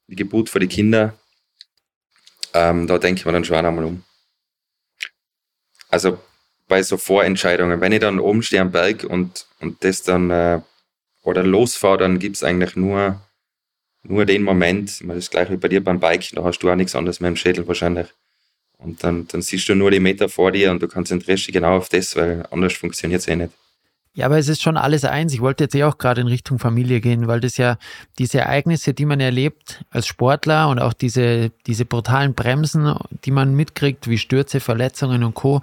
[0.07, 1.13] die Geburt für die Kinder.
[2.53, 4.03] Ähm, da denke ich mir dann schon einmal um.
[5.89, 6.19] Also
[6.67, 10.61] bei so Vorentscheidungen, wenn ich dann oben stehe am Berg und, und das dann äh,
[11.23, 13.21] oder losfahre, dann gibt es eigentlich nur,
[14.03, 16.75] nur den Moment, das ist gleich wie bei dir beim Bike, da hast du auch
[16.75, 18.07] nichts anderes mehr im Schädel wahrscheinlich.
[18.77, 21.77] Und dann, dann siehst du nur die Meter vor dir und du konzentrierst dich genau
[21.77, 23.53] auf das, weil anders funktioniert es eh nicht.
[24.15, 25.33] Ja, aber es ist schon alles eins.
[25.33, 27.77] Ich wollte jetzt eh auch gerade in Richtung Familie gehen, weil das ja
[28.19, 32.95] diese Ereignisse, die man erlebt als Sportler und auch diese, diese brutalen Bremsen,
[33.25, 35.61] die man mitkriegt, wie Stürze, Verletzungen und Co.,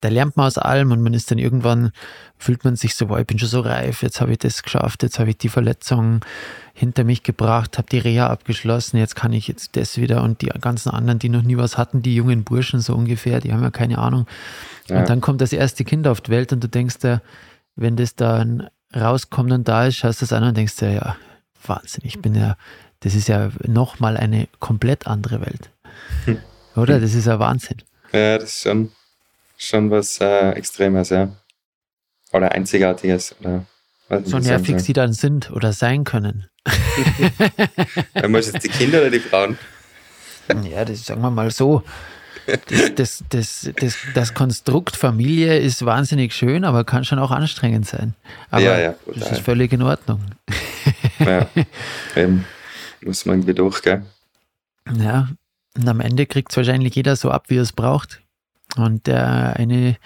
[0.00, 1.92] da lernt man aus allem und man ist dann irgendwann,
[2.38, 5.02] fühlt man sich so, boah, ich bin schon so reif, jetzt habe ich das geschafft,
[5.02, 6.24] jetzt habe ich die Verletzung
[6.72, 10.46] hinter mich gebracht, habe die Reha abgeschlossen, jetzt kann ich jetzt das wieder und die
[10.46, 13.70] ganzen anderen, die noch nie was hatten, die jungen Burschen so ungefähr, die haben ja
[13.70, 14.26] keine Ahnung.
[14.88, 15.00] Ja.
[15.00, 17.20] Und dann kommt das erste Kind auf die Welt und du denkst dir,
[17.76, 21.16] wenn das dann rauskommt und da ist, schaust du das an und denkst dir, ja,
[21.66, 22.56] Wahnsinn, ich bin ja,
[23.00, 25.70] das ist ja nochmal eine komplett andere Welt.
[26.76, 27.00] Oder?
[27.00, 27.78] Das ist ja Wahnsinn.
[28.12, 28.90] Ja, das ist schon
[29.60, 31.28] schon was äh, Extremes, ja.
[32.32, 33.34] Oder Einzigartiges.
[33.40, 33.66] Oder
[34.24, 36.48] so nervig sie dann sind oder sein können.
[38.14, 39.58] Dann muss jetzt die Kinder oder die Frauen?
[40.68, 41.84] Ja, das sagen wir mal so.
[42.46, 47.86] Das, das, das, das, das Konstrukt Familie ist wahnsinnig schön, aber kann schon auch anstrengend
[47.86, 48.14] sein.
[48.50, 50.20] Aber ja, ja, das ist völlig in Ordnung.
[51.20, 51.46] Ja,
[52.16, 52.44] eben.
[53.02, 54.02] Muss man irgendwie durch, gell?
[54.98, 55.28] Ja,
[55.76, 58.20] und am Ende kriegt es wahrscheinlich jeder so ab, wie er es braucht.
[58.76, 59.96] Und der eine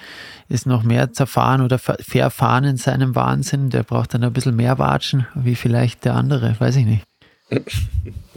[0.48, 3.70] ist noch mehr zerfahren oder verfahren in seinem Wahnsinn.
[3.70, 7.06] Der braucht dann ein bisschen mehr Watschen, wie vielleicht der andere, weiß ich nicht.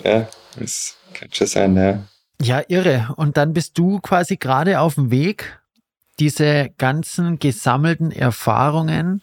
[0.03, 0.27] Ja,
[0.59, 2.03] das kann schon sein, ja.
[2.39, 3.15] Ja, irre.
[3.15, 5.59] Und dann bist du quasi gerade auf dem Weg,
[6.19, 9.21] diese ganzen gesammelten Erfahrungen,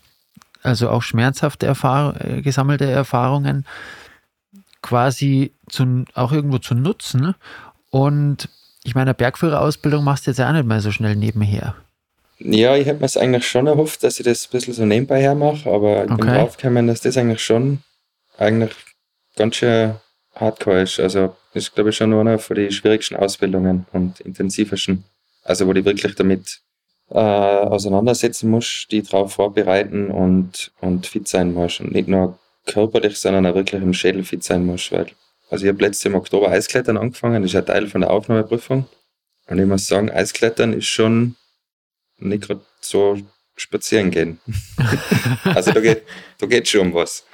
[0.62, 3.66] also auch schmerzhafte Erfahr äh, gesammelte Erfahrungen,
[4.82, 7.34] quasi zu, auch irgendwo zu nutzen
[7.90, 8.48] und
[8.84, 11.74] ich meine, eine Bergführerausbildung machst du jetzt auch nicht mehr so schnell nebenher.
[12.38, 15.20] Ja, ich hätte mir es eigentlich schon erhofft, dass ich das ein bisschen so nebenbei
[15.20, 16.20] her mache, aber ich okay.
[16.20, 17.78] bin draufgekommen, dass das eigentlich schon
[18.36, 18.74] eigentlich
[19.36, 19.94] ganz schön
[20.34, 21.00] hardcore ist.
[21.00, 25.04] Also ist, glaube ich, schon einer von den schwierigsten Ausbildungen und intensivsten.
[25.42, 26.60] Also wo du wirklich damit
[27.10, 31.80] äh, auseinandersetzen musst, die darauf vorbereiten und, und fit sein musst.
[31.80, 35.06] Und nicht nur körperlich, sondern auch wirklich im Schädel fit sein musst, weil
[35.54, 38.10] also ich habe letztes Jahr im Oktober Eisklettern angefangen, das ist ein Teil von der
[38.10, 38.88] Aufnahmeprüfung.
[39.46, 41.36] Und ich muss sagen, Eisklettern ist schon
[42.18, 43.18] nicht gerade so
[43.54, 44.40] spazieren gehen.
[45.44, 46.02] also da geht,
[46.38, 47.24] da geht schon um was.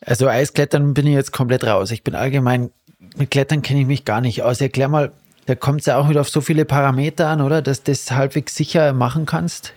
[0.00, 1.92] Also Eisklettern bin ich jetzt komplett raus.
[1.92, 2.72] Ich bin allgemein,
[3.16, 4.60] mit Klettern kenne ich mich gar nicht aus.
[4.60, 5.12] Erklär mal,
[5.46, 7.62] da kommt es ja auch wieder auf so viele Parameter an, oder?
[7.62, 9.74] Dass du das halbwegs sicher machen kannst.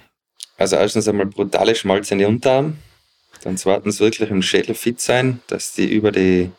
[0.57, 2.77] Also erstens einmal brutale Schmalz in die Unterarm.
[3.43, 6.49] Dann zweitens wirklich im Schädel fit sein, dass die über die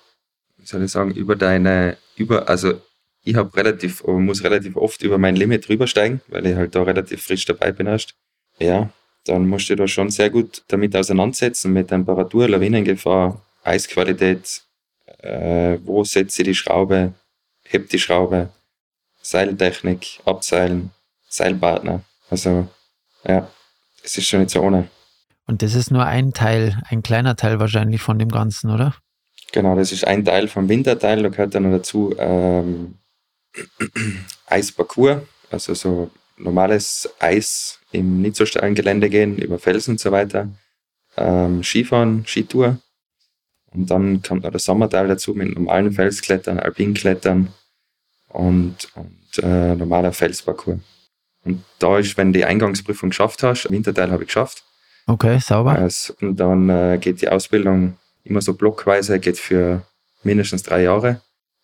[0.64, 2.81] soll ich sagen, über deine, über, also
[3.22, 6.83] ich habe relativ, muss relativ oft über mein Limit drüber steigen, weil ich halt da
[6.83, 8.14] relativ frisch dabei bin erst.
[8.59, 8.90] Ja,
[9.24, 14.62] dann musst du da schon sehr gut damit auseinandersetzen, mit Temperatur, Lawinengefahr, Eisqualität,
[15.18, 17.14] äh, wo setze ich die Schraube,
[17.64, 18.50] heb die Schraube,
[19.22, 20.90] Seiltechnik, Abseilen,
[21.29, 22.03] Seilpartner.
[22.29, 22.68] Also
[23.27, 23.48] ja,
[24.03, 24.88] es ist schon nicht so ohne.
[25.46, 28.94] Und das ist nur ein Teil, ein kleiner Teil wahrscheinlich von dem Ganzen, oder?
[29.55, 31.23] Genau, das ist ein Teil vom Winterteil.
[31.23, 32.97] Da gehört dann noch dazu ähm,
[34.47, 40.11] Eisparcours, also so normales Eis im nicht so steilen Gelände gehen, über Felsen und so
[40.11, 40.49] weiter.
[41.17, 42.81] Ähm, Skifahren, Skitour.
[43.73, 47.55] Und dann kommt noch der Sommerteil dazu mit normalen Felsklettern, Alpinklettern
[48.31, 50.81] und, und äh, normaler Felsparcours.
[51.45, 54.64] Und da ist, wenn du die Eingangsprüfung geschafft hast, Winterteil habe ich geschafft.
[55.07, 55.77] Okay, sauber.
[55.77, 59.82] Also, und dann äh, geht die Ausbildung immer so blockweise, geht für
[60.22, 61.20] mindestens drei Jahre.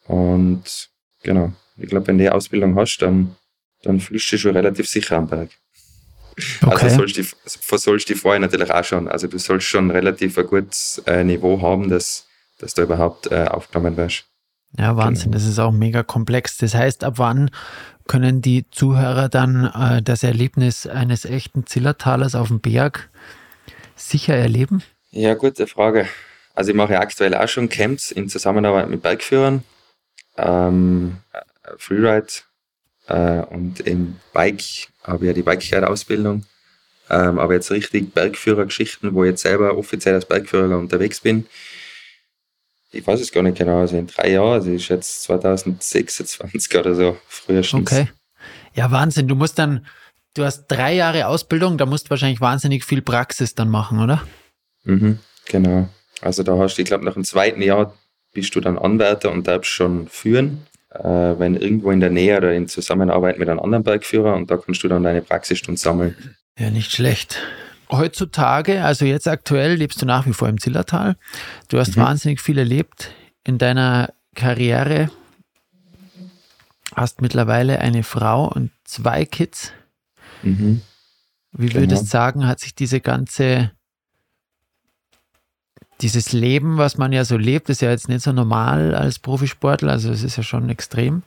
[0.06, 0.90] Und
[1.22, 3.36] genau, ich glaube, wenn du die Ausbildung hast, dann,
[3.82, 5.50] dann fühlst du dich schon relativ sicher am Berg.
[6.62, 6.84] Also okay.
[6.84, 9.08] Also sollst du, sollst du vorher natürlich auch schon.
[9.08, 12.26] Also du sollst schon relativ ein gutes äh, Niveau haben, dass,
[12.58, 14.24] dass du überhaupt äh, aufgenommen wirst.
[14.78, 15.34] Ja, Wahnsinn, genau.
[15.34, 16.56] das ist auch mega komplex.
[16.58, 17.50] Das heißt, ab wann
[18.06, 23.10] können die Zuhörer dann äh, das Erlebnis eines echten Zillertalers auf dem Berg
[23.96, 24.82] sicher erleben?
[25.10, 26.06] Ja, gute Frage.
[26.54, 29.64] Also ich mache aktuell auch schon Camps in Zusammenarbeit mit Bergführern,
[30.36, 31.18] ähm,
[31.78, 32.32] Freeride
[33.06, 36.44] äh, und im Bike habe ich ja die Bikeguide-Ausbildung.
[37.08, 41.46] Ähm, aber jetzt richtig Bergführergeschichten, wo ich jetzt selber offiziell als Bergführer unterwegs bin.
[42.92, 46.94] Ich weiß es gar nicht genau, also in drei Jahren, also ist jetzt 2026 oder
[46.94, 47.92] so, frühestens.
[47.92, 48.08] Okay.
[48.74, 49.26] Ja, Wahnsinn.
[49.26, 49.86] Du musst dann,
[50.34, 54.22] du hast drei Jahre Ausbildung, da musst du wahrscheinlich wahnsinnig viel Praxis dann machen, oder?
[54.84, 55.88] Mhm, genau.
[56.20, 57.94] Also da hast du, ich glaube, nach dem zweiten Jahr
[58.32, 62.52] bist du dann Anwärter und darfst schon führen, äh, wenn irgendwo in der Nähe oder
[62.54, 66.14] in Zusammenarbeit mit einem anderen Bergführer und da kannst du dann deine Praxisstunde sammeln.
[66.58, 67.38] Ja, nicht schlecht.
[67.90, 71.16] Heutzutage, also jetzt aktuell, lebst du nach wie vor im Zillertal.
[71.68, 72.02] Du hast mhm.
[72.02, 73.12] wahnsinnig viel erlebt
[73.44, 75.10] in deiner Karriere.
[76.94, 79.72] Hast mittlerweile eine Frau und zwei Kids.
[80.42, 80.82] Mhm.
[81.52, 81.80] Wie genau.
[81.80, 83.72] würdest du sagen, hat sich diese ganze
[86.00, 89.92] dieses Leben, was man ja so lebt, ist ja jetzt nicht so normal als Profisportler,
[89.92, 91.22] also es ist ja schon extrem.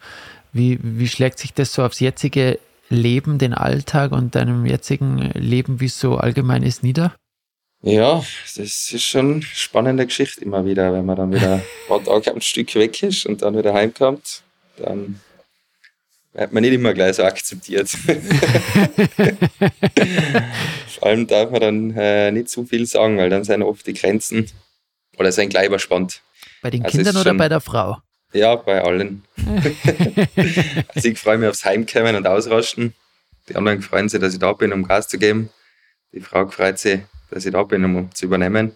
[0.51, 2.59] Wie, wie schlägt sich das so aufs jetzige
[2.89, 7.15] Leben, den Alltag und deinem jetzigen Leben, wie es so allgemein ist, nieder?
[7.81, 8.23] Ja,
[8.55, 12.33] das ist schon eine spannende Geschichte immer wieder, wenn man dann wieder ein paar Tage
[12.33, 14.43] ein Stück weg ist und dann wieder heimkommt,
[14.77, 15.19] dann
[16.33, 17.89] wird man nicht immer gleich so akzeptiert.
[20.87, 23.93] Vor allem darf man dann äh, nicht zu viel sagen, weil dann sind oft die
[23.93, 24.49] Grenzen
[25.17, 26.21] oder sind gleich überspannt.
[26.61, 27.97] Bei den also Kindern oder bei der Frau?
[28.33, 29.23] Ja, bei allen.
[30.95, 32.95] also ich freue mich aufs Heimkommen und Ausrasten.
[33.47, 35.49] Die anderen freuen sich, dass ich da bin, um Gas zu geben.
[36.13, 38.75] Die Frau freut sich, dass ich da bin, um zu übernehmen.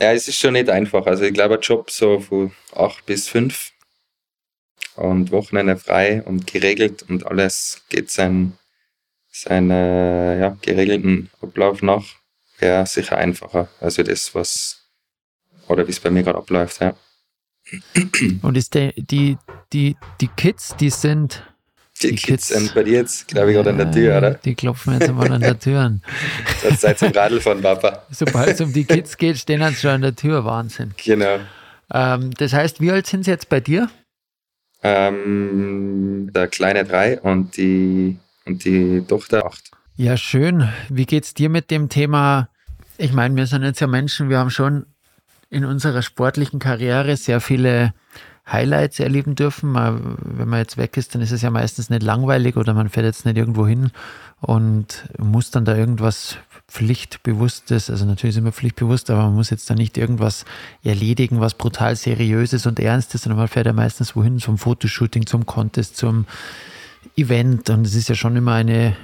[0.00, 1.04] Ja, es ist schon nicht einfach.
[1.06, 3.72] Also ich glaube, ein Job so von acht bis fünf
[4.96, 8.58] und Wochenende frei und geregelt und alles geht seinen
[9.34, 12.04] sein, äh, ja, geregelten Ablauf nach,
[12.58, 13.68] wäre sicher einfacher.
[13.80, 14.80] Also das, was
[15.68, 16.94] oder wie es bei mir gerade abläuft, ja.
[18.42, 19.38] Und ist der, die,
[19.72, 21.42] die, die Kids, die sind.
[22.02, 24.34] Die, die Kids, Kids, sind bei dir jetzt, glaube ich, gerade an der Tür, oder?
[24.34, 26.02] Die klopfen jetzt einmal an der Tür an.
[26.62, 28.04] Das seid zum Radl von Papa.
[28.10, 30.44] Sobald es um die Kids geht, stehen sie schon an der Tür.
[30.44, 30.92] Wahnsinn.
[31.02, 31.38] Genau.
[31.92, 33.88] Ähm, das heißt, wie alt sind sie jetzt bei dir?
[34.86, 39.70] Ähm, der kleine drei und die, und die Tochter acht.
[39.96, 40.68] Ja, schön.
[40.90, 42.48] Wie geht es dir mit dem Thema?
[42.98, 44.86] Ich meine, wir sind jetzt ja Menschen, wir haben schon
[45.48, 47.94] in unserer sportlichen Karriere sehr viele
[48.46, 49.74] Highlights erleben dürfen.
[49.74, 53.06] Wenn man jetzt weg ist, dann ist es ja meistens nicht langweilig oder man fährt
[53.06, 53.90] jetzt nicht irgendwo hin
[54.40, 56.36] und muss dann da irgendwas
[56.74, 60.44] Pflichtbewusstes, also natürlich sind wir pflichtbewusst, aber man muss jetzt da nicht irgendwas
[60.82, 65.46] erledigen, was brutal seriöses und ernstes, sondern man fährt ja meistens wohin zum Fotoshooting, zum
[65.46, 66.26] Contest, zum
[67.16, 68.96] Event und es ist ja schon immer eine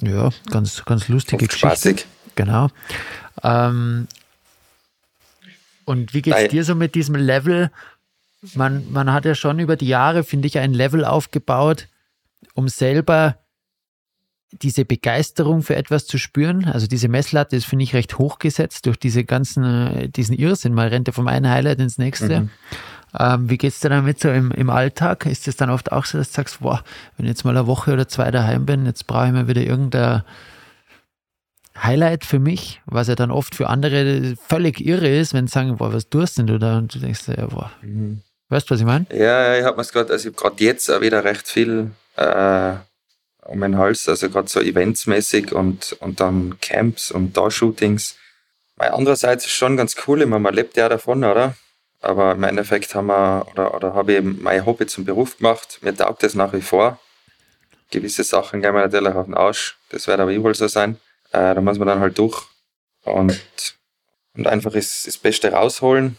[0.00, 1.66] ja, ganz, ganz lustige Geschichte.
[1.66, 2.06] Spaßig.
[2.36, 2.68] Genau.
[3.42, 4.08] Ähm,
[5.84, 7.70] und wie geht es dir so mit diesem Level?
[8.54, 11.86] Man, man hat ja schon über die Jahre, finde ich, ein Level aufgebaut,
[12.54, 13.36] um selber
[14.52, 16.64] diese Begeisterung für etwas zu spüren.
[16.64, 20.74] Also diese Messlatte ist, finde ich, recht hoch gesetzt durch diese ganzen, äh, diesen Irrsinn.
[20.74, 22.40] Man rennt ja vom einen Highlight ins nächste.
[22.40, 22.50] Mhm.
[23.18, 25.26] Ähm, wie geht es dir damit so im, im Alltag?
[25.26, 26.82] Ist es dann oft auch so, dass du sagst, boah,
[27.16, 29.62] wenn ich jetzt mal eine Woche oder zwei daheim bin, jetzt brauche ich mal wieder
[29.62, 30.22] irgendein
[31.82, 35.76] Highlight für mich, was ja dann oft für andere völlig irre ist, wenn sie sagen,
[35.76, 36.78] boah, was tust denn du da?
[36.78, 37.70] Und du denkst, ja, boah.
[37.82, 38.22] Mhm.
[38.48, 39.06] Weißt du, was ich meine?
[39.12, 42.74] Ja, ich habe mir gerade, also ich habe gerade jetzt auch wieder recht viel äh,
[43.48, 48.16] um den Hals, also gerade so eventsmäßig und, und dann Camps und da Shootings.
[48.76, 51.56] Weil andererseits ist schon ganz cool, ich meine, man lebt ja davon, oder?
[52.00, 55.78] Aber im Endeffekt haben wir, oder, oder habe ich mein Hobby zum Beruf gemacht.
[55.82, 57.00] Mir taugt das nach wie vor.
[57.90, 59.76] Gewisse Sachen gehen mir natürlich auf den Arsch.
[59.88, 60.96] Das wird aber überall so sein.
[61.32, 62.46] Äh, da muss man dann halt durch
[63.02, 63.40] und,
[64.34, 66.18] und einfach das, das Beste rausholen.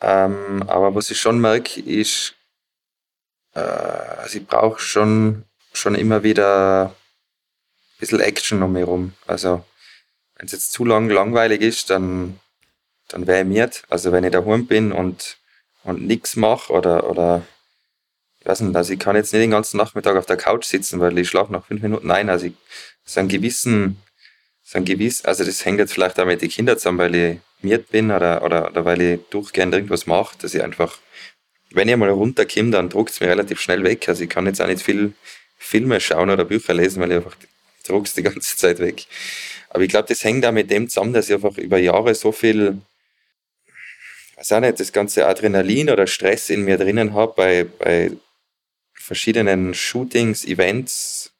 [0.00, 2.34] Ähm, aber was ich schon merke, ist,
[3.54, 5.44] äh, also ich brauche schon,
[5.76, 9.12] schon immer wieder ein bisschen Action um mich herum.
[9.26, 9.64] Also,
[10.36, 12.38] wenn es jetzt zu lang langweilig ist, dann,
[13.08, 13.82] dann wäre ich miert.
[13.88, 15.38] Also, wenn ich daheim bin und,
[15.82, 17.42] und nichts mache oder, oder
[18.40, 21.00] ich weiß nicht, also ich kann jetzt nicht den ganzen Nachmittag auf der Couch sitzen,
[21.00, 22.28] weil ich schlafe nach fünf Minuten ein.
[22.28, 22.54] Also, ich,
[23.04, 24.02] so einen gewissen,
[24.62, 27.38] so ein gewiss, also das hängt jetzt vielleicht auch mit den Kindern zusammen, weil ich
[27.62, 30.98] miert bin oder, oder, oder weil ich durchgehend irgendwas mache, dass ich einfach,
[31.70, 34.08] wenn ich mal runterkomme, dann druckt es mir relativ schnell weg.
[34.08, 35.14] Also ich kann jetzt auch nicht viel
[35.56, 37.36] Filme schauen oder Bücher lesen, weil ich einfach
[37.86, 39.06] druck's die ganze Zeit weg.
[39.70, 42.32] Aber ich glaube, das hängt auch mit dem zusammen, dass ich einfach über Jahre so
[42.32, 42.78] viel,
[44.36, 48.12] weiß auch nicht, das ganze Adrenalin oder Stress in mir drinnen habe bei, bei
[48.94, 51.32] verschiedenen Shootings, Events,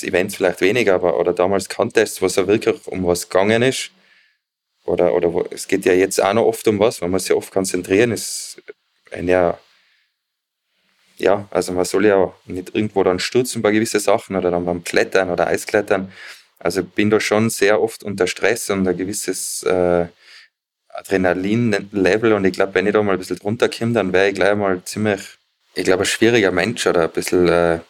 [0.00, 3.90] Events vielleicht weniger, aber oder damals Contests, wo es ja wirklich um was gegangen ist.
[4.84, 7.36] Oder, oder wo, es geht ja jetzt auch noch oft um was, man muss sich
[7.36, 8.10] oft konzentrieren.
[8.12, 8.62] ist
[9.12, 9.58] ein ja,
[11.16, 14.84] ja, also man soll ja nicht irgendwo dann stürzen bei gewissen Sachen oder dann beim
[14.84, 16.12] Klettern oder Eisklettern.
[16.58, 20.06] Also bin da schon sehr oft unter Stress und ein gewisses äh,
[20.88, 24.34] Adrenalin-Level und ich glaube, wenn ich da mal ein bisschen drunter komme, dann wäre ich
[24.34, 25.20] gleich mal ziemlich,
[25.74, 27.80] ich glaube, ein schwieriger Mensch oder ein bisschen äh,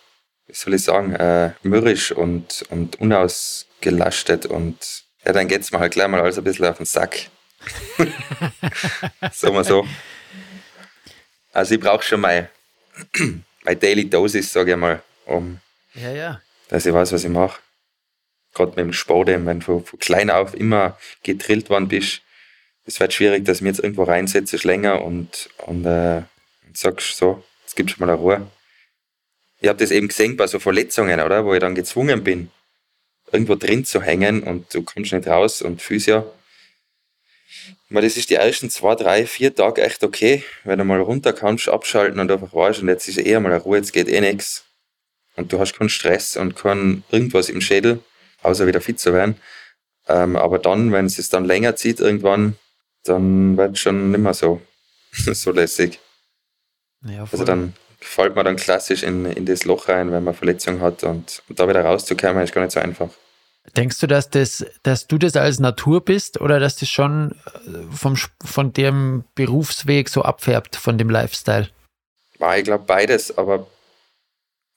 [0.46, 5.78] wie soll ich sagen, äh, mürrisch und, und unausgelastet und ja, dann geht es mir
[5.78, 7.28] halt gleich mal alles ein bisschen auf den Sack.
[9.32, 9.86] Sagen wir so.
[11.52, 12.50] Also ich brauche schon mal
[13.64, 15.60] meine Daily Dosis, sage ich mal, um
[15.94, 16.42] ja, ja.
[16.68, 17.60] dass ich weiß, was ich mache.
[18.54, 22.22] Gerade mit dem Sport, wenn du von, klein auf immer gedrillt worden bist,
[22.86, 26.22] es wird schwierig, dass mich jetzt irgendwo reinsetze, länger und, und, äh,
[26.66, 28.46] und sagst so, jetzt gibst du mal eine Ruhe
[29.64, 31.46] ich habe das eben gesehen bei so Verletzungen, oder?
[31.46, 32.50] Wo ich dann gezwungen bin,
[33.32, 35.80] irgendwo drin zu hängen und du kommst nicht raus und
[37.94, 38.08] Physio.
[38.08, 41.68] Das ist die ersten zwei, drei, vier Tage echt okay, wenn du mal runter kannst,
[41.68, 44.64] abschalten und einfach weißt, und jetzt ist eher mal eine Ruhe, jetzt geht eh nichts.
[45.36, 48.00] Und du hast keinen Stress und kein irgendwas im Schädel,
[48.42, 49.36] außer wieder fit zu werden.
[50.06, 52.56] Ähm, aber dann, wenn es dann länger zieht irgendwann,
[53.04, 54.60] dann wird es schon nicht mehr so,
[55.12, 55.98] so lässig.
[57.06, 60.80] Ja, also dann fällt man dann klassisch in, in das Loch rein, wenn man Verletzung
[60.80, 63.10] hat und, und da wieder rauszukommen, ist gar nicht so einfach.
[63.76, 67.92] Denkst du, dass, das, dass du das als Natur bist oder dass das schon äh,
[67.92, 71.68] vom, von dem Berufsweg so abfärbt, von dem Lifestyle?
[72.56, 73.66] Ich glaube beides, aber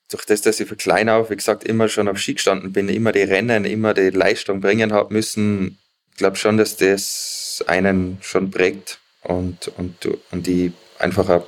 [0.09, 2.89] durch das, dass ich von klein auf, wie gesagt, immer schon auf Ski gestanden bin,
[2.89, 5.77] immer die Rennen, immer die Leistung bringen habe müssen,
[6.11, 11.43] ich glaube schon, dass das einen schon prägt und, und, und die einfach eine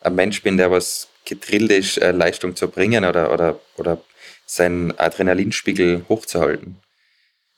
[0.00, 4.00] ein Mensch bin, der was gedrillt ist, äh, Leistung zu bringen oder, oder, oder
[4.48, 6.76] seinen Adrenalinspiegel hochzuhalten.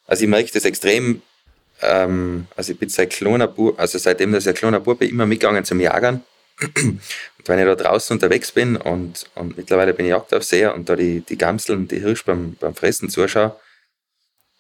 [0.07, 1.23] Also ich merke das extrem,
[1.83, 5.27] ähm, also ich bin seit kleiner also seitdem dass ich ein kleiner Bub bin, immer
[5.27, 6.25] mitgegangen zum Jagern.
[6.61, 10.95] Und wenn ich da draußen unterwegs bin und, und mittlerweile bin ich Jagdaufseher und da
[10.95, 13.59] die, die Gamseln, die Hirsch beim, beim Fressen zuschaue,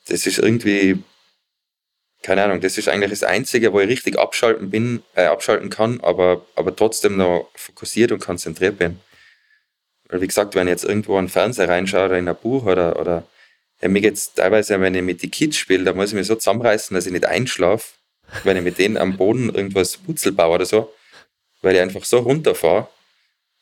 [0.06, 1.04] das ist irgendwie
[2.22, 6.00] keine Ahnung, das ist eigentlich das Einzige, wo ich richtig abschalten bin, äh, abschalten kann,
[6.00, 9.00] aber, aber trotzdem noch fokussiert und konzentriert bin.
[10.10, 12.98] Weil wie gesagt, wenn ich jetzt irgendwo einen Fernseher reinschaue oder in ein Buch oder,
[13.00, 13.24] oder
[13.80, 16.34] ja, mir geht's teilweise, wenn ich mit den Kids spiele, da muss ich mich so
[16.34, 17.94] zusammenreißen, dass ich nicht einschlafe,
[18.44, 20.92] wenn ich mit denen am Boden irgendwas Putzel baue oder so,
[21.62, 22.88] weil ich einfach so runterfahre.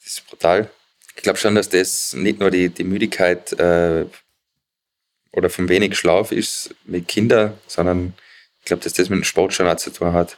[0.03, 0.71] Das ist brutal.
[1.17, 4.07] Ich glaube schon, dass das nicht nur die, die Müdigkeit äh,
[5.33, 8.15] oder vom wenig Schlaf ist mit Kindern, sondern
[8.69, 10.37] glaube, dass das mit dem Sport schon auch zu tun hat.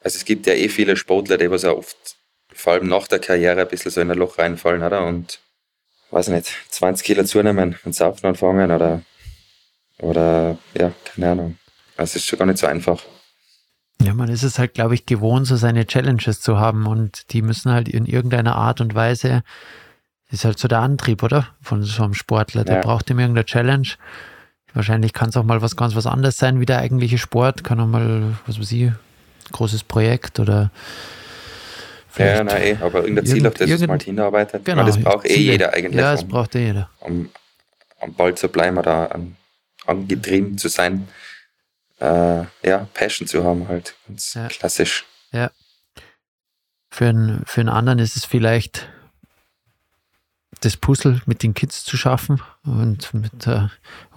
[0.00, 2.16] Also es gibt ja eh viele Sportler, die was ja oft,
[2.54, 5.04] vor allem nach der Karriere, ein bisschen so in ein Loch reinfallen, oder?
[5.04, 5.40] Und,
[6.10, 9.02] weiß nicht, 20 Kilo zunehmen und saufen anfangen oder,
[9.98, 11.58] oder, ja, keine Ahnung.
[11.96, 13.02] Also es ist schon gar nicht so einfach.
[14.00, 17.42] Ja, man ist es halt, glaube ich, gewohnt, so seine Challenges zu haben und die
[17.42, 19.42] müssen halt in irgendeiner Art und Weise,
[20.30, 21.48] ist halt so der Antrieb, oder?
[21.60, 22.64] Von so einem Sportler.
[22.64, 22.80] Der ja.
[22.80, 23.88] braucht ihm irgendeine Challenge
[24.74, 27.62] Wahrscheinlich kann es auch mal was ganz was anderes sein wie der eigentliche Sport.
[27.64, 28.90] Kann auch mal, was weiß ich,
[29.52, 30.70] großes Projekt oder
[32.18, 34.64] ja, nein, eh, aber irgendein Ziel, auf das es mal hinarbeitet.
[34.64, 36.00] Genau, das braucht eh jeder eigentlich.
[36.00, 36.90] Ja, das um, braucht eh jeder.
[37.00, 37.30] Um
[38.00, 39.36] am Ball zu bleiben oder an,
[39.86, 41.08] angetrieben zu sein.
[42.00, 43.94] Äh, ja, Passion zu haben halt.
[44.08, 44.48] Ganz ja.
[44.48, 45.04] klassisch.
[45.32, 45.50] Ja.
[46.90, 48.88] für einen, für einen anderen ist es vielleicht
[50.60, 53.68] das Puzzle mit den Kids zu schaffen und mit äh,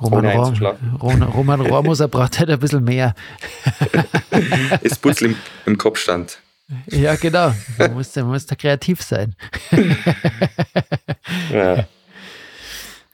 [0.02, 3.16] Roman, Rohr, Roman Rohrmoser braucht halt ein bisschen mehr.
[4.84, 6.40] das Puzzle im, im Kopf stand.
[6.92, 7.54] Ja, genau.
[7.78, 9.36] Man muss, man muss da kreativ sein.
[11.52, 11.86] ja.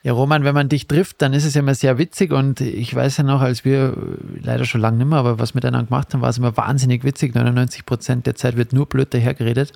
[0.04, 2.92] Ja, Roman, wenn man dich trifft, dann ist es ja immer sehr witzig und ich
[2.92, 3.96] weiß ja noch, als wir
[4.34, 7.36] leider schon lange nicht mehr, aber was miteinander gemacht haben, war es immer wahnsinnig witzig.
[7.36, 9.72] 99 Prozent der Zeit wird nur blöd dahergeredet.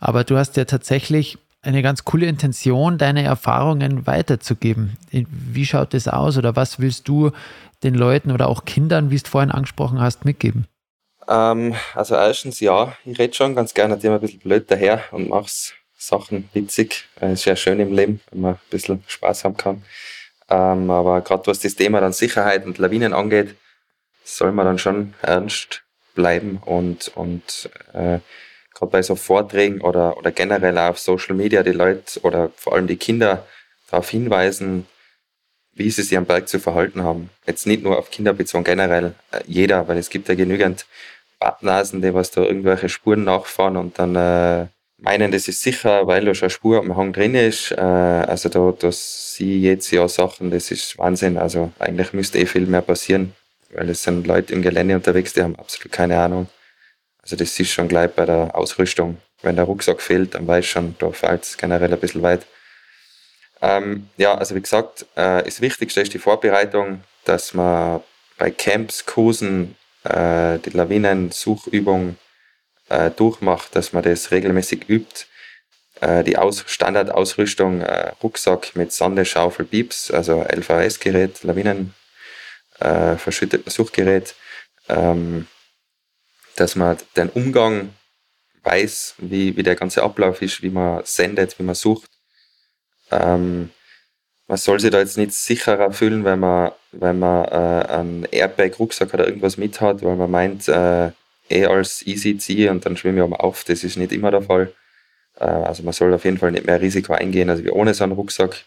[0.00, 4.96] Aber du hast ja tatsächlich eine ganz coole Intention, deine Erfahrungen weiterzugeben.
[5.12, 7.30] Wie schaut das aus oder was willst du
[7.84, 10.66] den Leuten oder auch Kindern, wie du es vorhin angesprochen hast, mitgeben?
[11.28, 15.28] Ähm, also erstens ja, ich rede schon ganz gerne immer ein bisschen blöd daher und
[15.28, 15.50] mache
[15.96, 17.04] Sachen witzig.
[17.16, 19.82] Es ist ja schön im Leben, wenn man ein bisschen Spaß haben kann.
[20.50, 23.54] Ähm, aber gerade was das Thema dann Sicherheit und Lawinen angeht,
[24.24, 25.82] soll man dann schon ernst
[26.14, 28.18] bleiben und, und äh,
[28.74, 32.86] gerade bei so Vorträgen oder, oder generell auf Social Media die Leute oder vor allem
[32.86, 33.46] die Kinder
[33.90, 34.86] darauf hinweisen,
[35.72, 37.30] wie sie sich am Berg zu verhalten haben.
[37.46, 40.86] Jetzt nicht nur auf Kinder bezogen, generell äh, jeder, weil es gibt ja genügend
[41.38, 44.66] Badnasen, die was da irgendwelche Spuren nachfahren und dann äh,
[44.98, 47.72] meinen, das ist sicher, weil da schon eine Spur am Hang drin ist.
[47.72, 51.36] Äh, also da, da sehe ich jetzt ja Sachen, das ist Wahnsinn.
[51.38, 53.34] Also eigentlich müsste eh viel mehr passieren,
[53.70, 56.48] weil es sind Leute im Gelände unterwegs, die haben absolut keine Ahnung.
[57.22, 59.18] Also das ist schon gleich bei der Ausrüstung.
[59.42, 62.46] Wenn der Rucksack fehlt, dann weiß schon, da fällt es generell ein bisschen weit.
[63.62, 68.00] Ähm, ja, also wie gesagt, äh, das Wichtigste ist die Vorbereitung, dass man
[68.36, 72.16] bei Camps, Kursen, äh, die Lawinensuchübung
[72.88, 75.26] äh, durchmacht, dass man das regelmäßig übt.
[76.00, 81.94] Äh, die Aus Standardausrüstung, äh, Rucksack mit Sonde, Schaufel, Bieps, also LVS-Gerät, Lawinen,
[82.80, 84.34] äh, verschütteten Suchgerät.
[84.88, 85.46] Ähm,
[86.56, 87.94] dass man den Umgang
[88.62, 92.10] weiß, wie, wie der ganze Ablauf ist, wie man sendet, wie man sucht.
[93.10, 93.70] Ähm,
[94.46, 99.14] man soll sich da jetzt nicht sicherer fühlen, wenn man, wenn man äh, einen Airbag-Rucksack
[99.14, 101.10] oder irgendwas mit hat, weil man meint, äh,
[101.50, 103.64] eh als easy ziehe und dann schwimme ich mal auf.
[103.64, 104.72] Das ist nicht immer der Fall.
[105.38, 108.04] Äh, also man soll auf jeden Fall nicht mehr Risiko eingehen, als wie ohne so
[108.04, 108.64] einen Rucksack.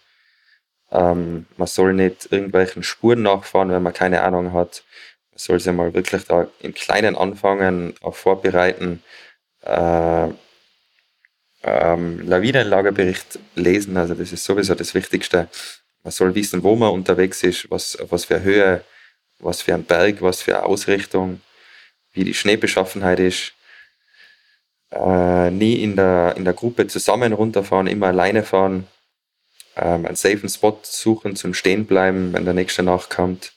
[0.91, 4.83] Ähm, man soll nicht irgendwelchen Spuren nachfahren, wenn man keine Ahnung hat
[5.37, 9.03] soll sich mal wirklich da im Kleinen anfangen, auch vorbereiten,
[9.61, 10.29] äh,
[11.67, 15.49] ähm, Lawinenlagerbericht lesen, also das ist sowieso das Wichtigste.
[16.03, 18.83] Man soll wissen, wo man unterwegs ist, was, was für Höhe,
[19.39, 21.41] was für ein Berg, was für eine Ausrichtung,
[22.13, 23.53] wie die Schneebeschaffenheit ist.
[24.91, 28.87] Äh, nie in der, in der Gruppe zusammen runterfahren, immer alleine fahren.
[29.75, 33.51] Ähm, einen safen Spot suchen zum Stehenbleiben, wenn der nächste nachkommt.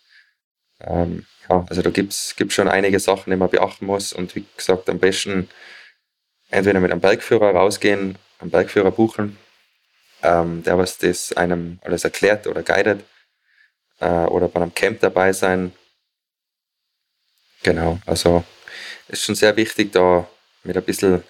[0.81, 4.13] Ähm, ja, also da gibt es schon einige Sachen, die man beachten muss.
[4.13, 5.49] Und wie gesagt, am besten
[6.51, 9.39] entweder mit einem Bergführer rausgehen, einen Bergführer buchen,
[10.23, 13.05] ähm, der was das einem alles erklärt oder guidet,
[14.01, 15.73] äh, oder bei einem Camp dabei sein.
[17.63, 18.45] Genau, also
[19.09, 20.29] ist schon sehr wichtig, da
[20.65, 21.23] mit ein bisschen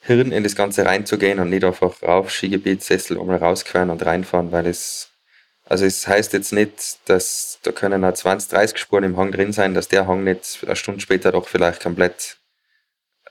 [0.00, 4.50] Hirn in das Ganze reinzugehen und nicht einfach rauf, Skigebiet, Sessel um rausqueren und reinfahren,
[4.50, 5.12] weil es
[5.64, 9.52] also es heißt jetzt nicht, dass da können auch 20, 30 Spuren im Hang drin
[9.52, 12.36] sein, dass der Hang nicht eine Stunde später doch vielleicht komplett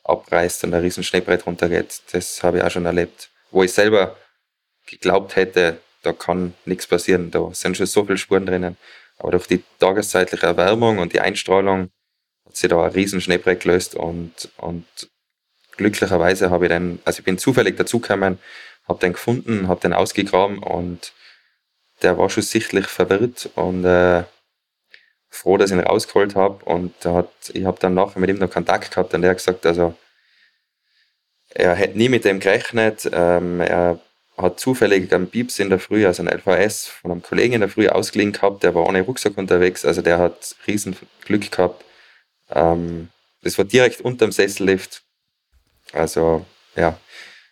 [0.04, 2.02] abreißt und ein riesen Schneebrett runtergeht.
[2.12, 3.30] Das habe ich auch schon erlebt.
[3.52, 4.18] Wo ich selber
[4.88, 7.32] geglaubt hätte, da kann nichts passieren.
[7.32, 8.78] Da sind schon so viele Spuren drinnen.
[9.18, 11.92] Aber durch die tageszeitliche Erwärmung und die Einstrahlung
[12.46, 14.86] hat sich da ein riesen Schneebrett gelöst und, und
[15.78, 18.40] glücklicherweise habe ich dann, also ich bin zufällig dazugekommen,
[18.88, 21.14] habe den gefunden, habe den ausgegraben und
[22.02, 24.24] der war schon sichtlich verwirrt und äh,
[25.32, 26.64] froh, dass ich ihn rausgeholt habe.
[26.66, 29.66] Und hat, ich habe dann nachher mit ihm noch Kontakt gehabt und er hat gesagt,
[29.66, 29.96] also
[31.50, 33.10] er hätte nie mit dem gerechnet.
[33.12, 34.00] Ähm, er
[34.38, 37.70] hat zufällig einen Pieps in der Früh, also ein LVS von einem Kollegen in der
[37.70, 41.84] Früh ausgeliehen gehabt, der war ohne Rucksack unterwegs, also der hat riesen Glück gehabt.
[42.50, 43.10] Ähm,
[43.44, 45.04] das war direkt unter dem Sessellift.
[45.94, 46.98] Also ja,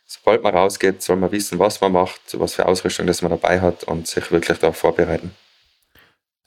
[0.05, 3.61] sobald man rausgeht, soll man wissen, was man macht, was für Ausrüstung das man dabei
[3.61, 5.35] hat und sich wirklich darauf vorbereiten.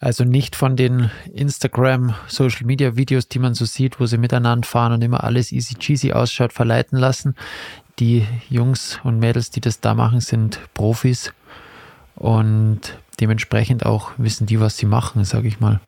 [0.03, 4.67] Also nicht von den Instagram, Social Media Videos, die man so sieht, wo sie miteinander
[4.67, 7.37] fahren und immer alles easy cheesy ausschaut, verleiten lassen.
[8.01, 11.33] Die Jungs und Mädels, die das da machen, sind Profis
[12.17, 12.81] und
[13.21, 15.81] dementsprechend auch wissen die, was sie machen, sage ich mal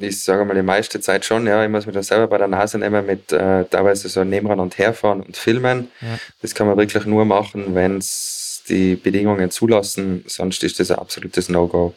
[0.00, 2.46] ich sage mal die meiste Zeit schon, ja, ich muss mir da selber bei der
[2.46, 5.90] Nase nehmen mit äh, teilweise so nebenan und herfahren und filmen.
[6.00, 6.18] Ja.
[6.40, 10.98] Das kann man wirklich nur machen, wenn es die Bedingungen zulassen, sonst ist das ein
[10.98, 11.94] absolutes No-Go.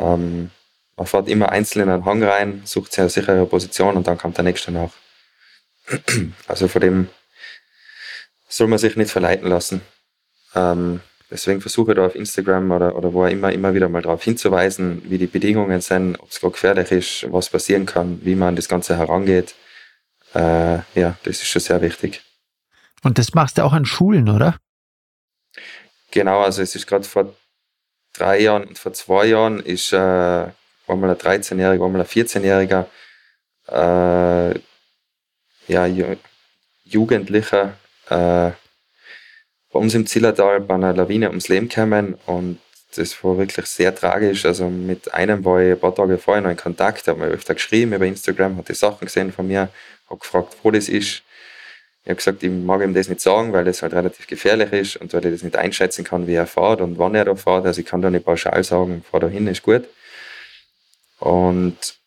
[0.00, 0.50] Ähm,
[0.96, 4.18] man fährt immer einzeln in einen Hang rein, sucht sich eine sichere Position und dann
[4.18, 4.90] kommt der nächste nach.
[6.46, 7.08] Also von dem
[8.48, 9.80] soll man sich nicht verleiten lassen.
[10.54, 14.22] Ähm, deswegen versuche ich da auf Instagram oder, oder wo immer, immer wieder mal darauf
[14.22, 18.48] hinzuweisen, wie die Bedingungen sind, ob es gerade gefährlich ist, was passieren kann, wie man
[18.50, 19.54] an das Ganze herangeht.
[20.34, 22.22] Äh, ja, das ist schon sehr wichtig.
[23.02, 24.56] Und das machst du auch an Schulen, oder?
[26.10, 27.34] Genau, also es ist gerade vor
[28.14, 32.86] drei Jahren und vor zwei Jahren ist äh, einmal ein 13-Jähriger, einmal ein 14-Jähriger
[33.68, 34.58] äh,
[35.66, 36.06] ja,
[36.84, 37.74] Jugendlicher
[38.08, 38.50] äh,
[39.72, 42.58] bei uns im Zillertal bei einer Lawine ums Leben gekommen und
[42.94, 44.44] das war wirklich sehr tragisch.
[44.44, 47.54] Also mit einem war ich ein paar Tage vorher noch in Kontakt, habe mir öfter
[47.54, 49.68] geschrieben über Instagram, hat die Sachen gesehen von mir,
[50.08, 51.22] habe gefragt, wo das ist.
[52.04, 54.96] Ich habe gesagt, ich mag ihm das nicht sagen, weil das halt relativ gefährlich ist
[54.96, 57.64] und weil ich das nicht einschätzen kann, wie er fährt und wann er da fährt.
[57.64, 59.88] Also ich kann da nicht pauschal sagen, fahr da hin, ist gut.
[61.18, 61.98] Und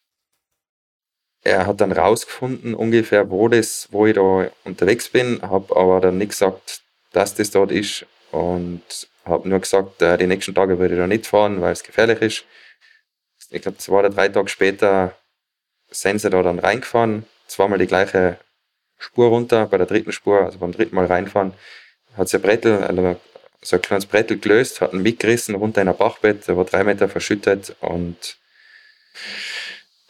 [1.44, 6.20] er hat dann rausgefunden, ungefähr, wo, das, wo ich da unterwegs bin, habe aber dann
[6.20, 6.82] nicht gesagt,
[7.12, 8.84] dass das dort ist und
[9.26, 12.22] habe nur gesagt, äh, die nächsten Tage würde ich da nicht fahren, weil es gefährlich
[12.22, 12.46] ist.
[13.50, 15.18] Ich glaube, zwei oder drei Tage später
[15.90, 18.38] sind sie da dann reingefahren, zweimal die gleiche
[18.98, 21.54] Spur runter, bei der dritten Spur, also beim dritten Mal reinfahren,
[22.16, 23.16] hat sie ein Brettel, also
[23.62, 26.84] so ein kleines Brettel gelöst, hat ihn mitgerissen runter in ein Bachbett, der war drei
[26.84, 28.38] Meter verschüttet und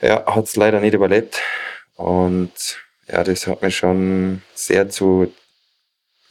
[0.01, 1.41] ja, hat es leider nicht überlebt.
[1.95, 2.51] Und
[3.07, 5.33] ja, das hat mich schon sehr zu,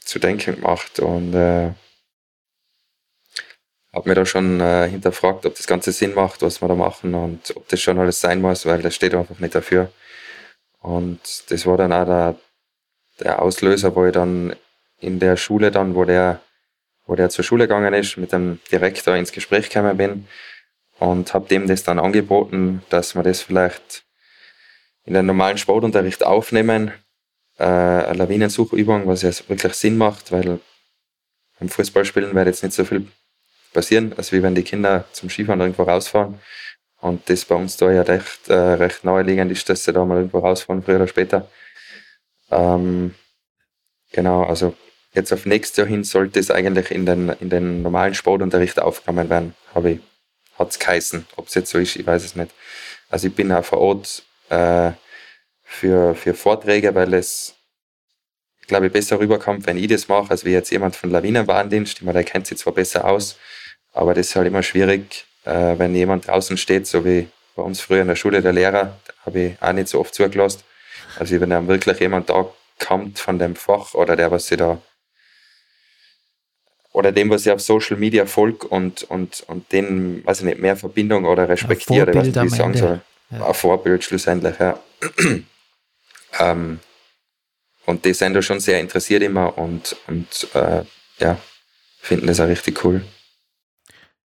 [0.03, 1.71] zu denken gemacht und äh,
[3.93, 7.13] habe mir da schon äh, hinterfragt, ob das Ganze Sinn macht, was wir da machen
[7.15, 9.91] und ob das schon alles sein muss, weil das steht einfach nicht dafür.
[10.79, 12.35] Und das war dann auch der,
[13.19, 14.55] der Auslöser, wo ich dann
[14.99, 16.41] in der Schule dann, wo der,
[17.05, 20.27] wo der zur Schule gegangen ist, mit dem Direktor ins Gespräch gekommen bin
[20.99, 24.03] und habe dem das dann angeboten, dass wir das vielleicht
[25.05, 26.91] in den normalen Sportunterricht aufnehmen.
[27.57, 30.59] Äh, eine Lawinensuchübung, was ja wirklich Sinn macht, weil
[31.59, 33.07] beim Fußballspielen wird jetzt nicht so viel
[33.73, 36.39] passieren, als wie wenn die Kinder zum Skifahren irgendwo rausfahren.
[36.99, 40.17] Und das bei uns da ja recht, äh, recht naheliegend ist, dass sie da mal
[40.17, 41.47] irgendwo rausfahren, früher oder später.
[42.51, 43.15] Ähm,
[44.11, 44.75] genau, also
[45.13, 49.29] jetzt auf nächstes Jahr hin sollte es eigentlich in den, in den normalen Sportunterricht aufgenommen
[49.29, 49.99] werden, habe ich
[50.57, 51.27] hat es geheißen.
[51.35, 52.51] Ob es jetzt so ist, ich weiß es nicht.
[53.09, 54.91] Also ich bin auch vor Ort äh,
[55.63, 57.55] für, für Vorträge, weil es,
[58.67, 61.97] glaube ich, besser rüberkommt, wenn ich das mache, als wie jetzt jemand von Lawinenwarndienst.
[61.97, 63.37] Ich meine, der kennt sich zwar besser aus,
[63.93, 67.81] aber das ist halt immer schwierig, äh, wenn jemand draußen steht, so wie bei uns
[67.81, 70.61] früher in der Schule der Lehrer, habe ich auch nicht so oft zugelassen.
[71.19, 72.47] Also wenn dann wirklich jemand da
[72.79, 74.81] kommt von dem Fach oder der, was sie da
[76.91, 80.59] oder dem, was ich auf Social Media folge und, und, und den, weiß ich nicht,
[80.59, 82.77] mehr Verbindung oder respektiere, was ich sagen Ende.
[82.77, 83.01] soll.
[83.29, 83.47] Ja.
[83.47, 84.79] Ein Vorbild schlussendlich, ja.
[86.39, 86.79] ähm,
[87.85, 90.83] und die sind da schon sehr interessiert immer und, und äh,
[91.19, 91.37] ja,
[91.99, 93.03] finden das auch richtig cool.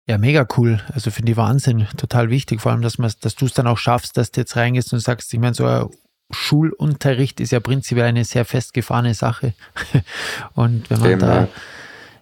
[0.07, 0.83] Ja, mega cool.
[0.93, 2.61] Also finde ich Wahnsinn, total wichtig.
[2.61, 5.33] Vor allem, dass, dass du es dann auch schaffst, dass du jetzt reingehst und sagst,
[5.33, 5.89] ich meine, so ein
[6.31, 9.55] Schulunterricht ist ja prinzipiell eine sehr festgefahrene Sache.
[10.55, 11.49] und wenn man Eben, da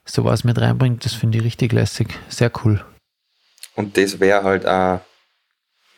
[0.04, 2.08] sowas mit reinbringt, das finde ich richtig lässig.
[2.28, 2.84] Sehr cool.
[3.74, 5.00] Und das wäre halt auch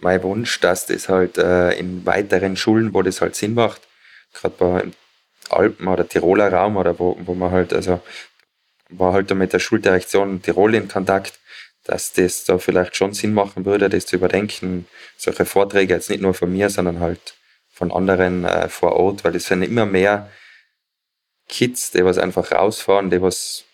[0.00, 3.82] mein Wunsch, dass das halt äh, in weiteren Schulen, wo das halt Sinn macht,
[4.32, 4.84] gerade bei
[5.50, 8.00] Alpen oder Tiroler Raum oder wo, wo man halt, also
[8.90, 11.38] war halt mit der Schuldirektion Tirol in Kontakt,
[11.84, 14.86] dass das da vielleicht schon Sinn machen würde, das zu überdenken,
[15.16, 17.34] solche Vorträge jetzt nicht nur von mir, sondern halt
[17.78, 20.28] von anderen äh, vor Ort, weil es sind immer mehr
[21.48, 23.64] Kids, die was einfach rausfahren, die was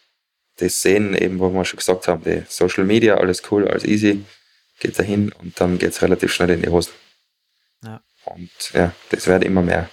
[0.59, 4.23] das sehen, eben, wo wir schon gesagt haben, die Social Media, alles cool, alles easy,
[4.79, 6.93] geht dahin und dann geht es relativ schnell in die Hosen.
[7.83, 8.01] Ja.
[8.27, 9.89] Und ja, das wird immer mehr.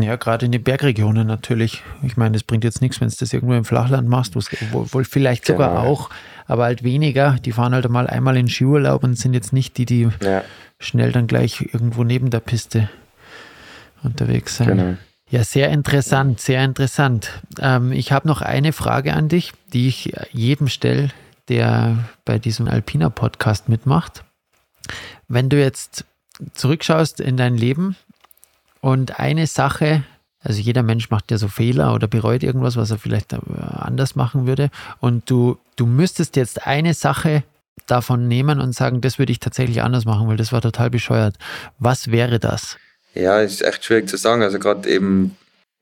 [0.00, 1.82] Ja, gerade in den Bergregionen natürlich.
[2.02, 5.46] Ich meine, das bringt jetzt nichts, wenn du das irgendwo im Flachland machst, wohl vielleicht
[5.46, 5.82] sogar genau.
[5.82, 6.10] auch,
[6.46, 7.36] aber halt weniger.
[7.44, 10.42] Die fahren halt mal einmal in Skiurlaub und sind jetzt nicht die, die ja.
[10.80, 12.90] schnell dann gleich irgendwo neben der Piste
[14.02, 14.68] unterwegs sind.
[14.68, 14.96] Genau.
[15.30, 17.30] Ja, sehr interessant, sehr interessant.
[17.58, 21.08] Ähm, ich habe noch eine Frage an dich, die ich jedem stelle,
[21.48, 24.24] der bei diesem Alpina Podcast mitmacht.
[25.28, 26.04] Wenn du jetzt
[26.52, 27.96] zurückschaust in dein Leben
[28.80, 30.04] und eine Sache,
[30.40, 34.46] also jeder Mensch macht ja so Fehler oder bereut irgendwas, was er vielleicht anders machen
[34.46, 37.42] würde, und du, du müsstest jetzt eine Sache
[37.86, 41.36] davon nehmen und sagen, das würde ich tatsächlich anders machen, weil das war total bescheuert.
[41.78, 42.76] Was wäre das?
[43.14, 44.42] Ja, ist echt schwierig zu sagen.
[44.42, 45.36] Also gerade eben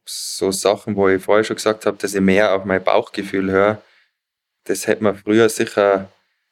[0.04, 3.82] so Sachen, wo ich vorher schon gesagt habe, dass ich mehr auf mein Bauchgefühl höre,
[4.64, 6.10] das hätte mir früher sicher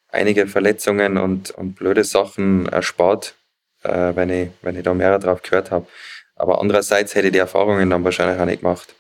[0.09, 3.35] einige Verletzungen und, und blöde Sachen erspart,
[3.83, 5.87] äh, wenn, ich, wenn ich da mehr drauf gehört habe.
[6.35, 8.95] Aber andererseits hätte ich die Erfahrungen dann wahrscheinlich auch nicht gemacht.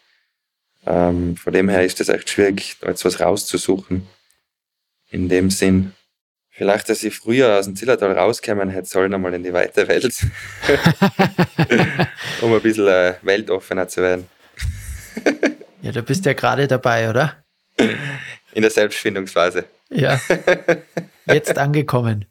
[0.86, 4.06] Ähm, von dem her ist es echt schwierig, da jetzt was rauszusuchen.
[5.10, 5.94] In dem Sinn.
[6.58, 10.12] Vielleicht, dass ich früher aus dem Zillertal rauskommen hätte sollen, einmal in die weite Welt.
[12.40, 14.26] um ein bisschen äh, weltoffener zu werden.
[15.82, 17.36] ja, du bist ja gerade dabei, oder?
[18.54, 19.66] In der Selbstfindungsphase.
[19.90, 20.20] Ja.
[21.26, 22.24] Jetzt angekommen.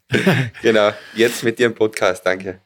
[0.60, 2.60] genau, jetzt mit dir im Podcast, danke.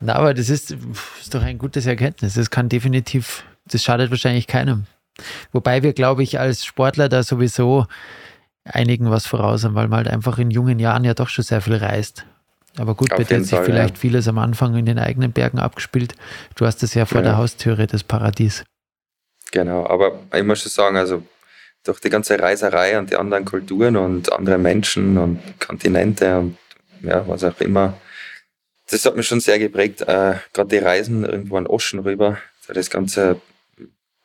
[0.00, 0.74] Na, aber das ist,
[1.20, 2.34] ist doch ein gutes Erkenntnis.
[2.34, 4.86] Das kann definitiv, das schadet wahrscheinlich keinem.
[5.52, 7.86] Wobei wir, glaube ich, als Sportler da sowieso
[8.72, 11.60] einigen was voraus haben, weil man halt einfach in jungen Jahren ja doch schon sehr
[11.60, 12.24] viel reist.
[12.76, 14.00] Aber gut, bei dir hat sich vielleicht ja.
[14.00, 16.14] vieles am Anfang in den eigenen Bergen abgespielt.
[16.54, 17.28] Du hast das ja vor ja.
[17.28, 18.64] der Haustüre, das Paradies.
[19.50, 21.22] Genau, aber ich muss schon sagen, also
[21.84, 26.58] durch die ganze Reiserei und die anderen Kulturen und andere Menschen und Kontinente und
[27.02, 27.94] ja, was auch immer,
[28.90, 30.02] das hat mich schon sehr geprägt.
[30.02, 32.38] Äh, Gerade die Reisen irgendwo an Osten rüber,
[32.68, 33.40] das ganze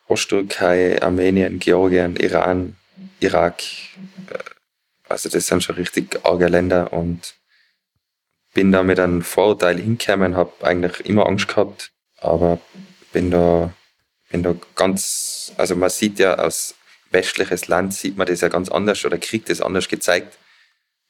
[0.08, 2.76] Osttürkei, Armenien, Georgien, Iran,
[3.20, 3.64] Irak.
[4.30, 4.40] Äh,
[5.08, 7.36] also das sind schon richtig arge Länder und
[8.54, 12.60] bin da mit einem Vorurteil hingekommen, habe eigentlich immer Angst gehabt, aber
[13.12, 13.74] bin da,
[14.30, 16.76] bin da ganz, also man sieht ja aus
[17.14, 20.38] westliches Land sieht man das ja ganz anders oder kriegt das anders gezeigt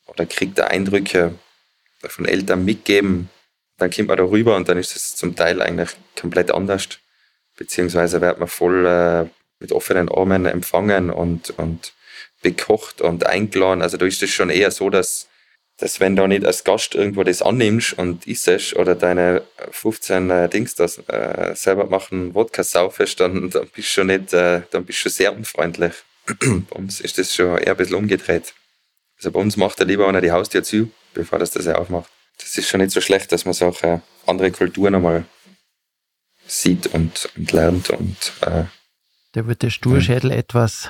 [0.06, 1.34] oder kriegt da Eindrücke
[2.02, 3.30] von Eltern mitgeben.
[3.78, 6.88] Dann kommt man da rüber und dann ist es zum Teil eigentlich komplett anders.
[7.58, 9.26] Beziehungsweise wird man voll äh,
[9.60, 11.94] mit offenen Armen empfangen und, und
[12.42, 13.82] bekocht und eingeladen.
[13.82, 15.28] Also da ist es schon eher so, dass,
[15.78, 20.50] dass wenn du nicht als Gast irgendwo das annimmst und isst oder deine 15 äh,
[20.50, 24.86] Dings das äh, selber machen, Wodka saufest, dann, dann bist du schon nicht, äh, dann
[24.86, 25.94] bist du sehr unfreundlich.
[26.40, 28.54] bei uns ist das schon eher ein bisschen umgedreht.
[29.18, 32.12] Also bei uns macht er lieber einer die Haustür zu, bevor das das er aufmacht.
[32.40, 35.26] Das ist schon nicht so schlecht, dass man so auch äh, andere Kulturen einmal
[36.46, 38.66] sieht und, und lernt und äh,
[39.34, 40.38] da wird der Sturschädel ja.
[40.38, 40.90] etwas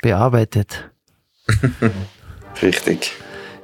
[0.00, 0.90] bearbeitet.
[2.62, 3.12] Richtig.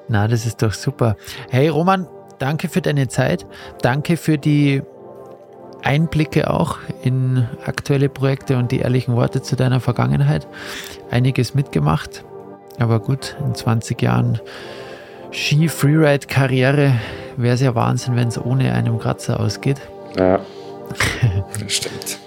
[0.09, 1.16] Na, das ist doch super.
[1.51, 2.07] Hey Roman,
[2.38, 3.47] danke für deine Zeit.
[3.82, 4.82] Danke für die
[5.82, 10.47] Einblicke auch in aktuelle Projekte und die ehrlichen Worte zu deiner Vergangenheit.
[11.11, 12.24] Einiges mitgemacht.
[12.78, 14.40] Aber gut, in 20 Jahren
[15.30, 16.95] Ski-Freeride-Karriere
[17.36, 19.80] wäre es ja Wahnsinn, wenn es ohne einen Kratzer ausgeht.
[20.16, 20.40] Ja,
[21.61, 22.24] das stimmt.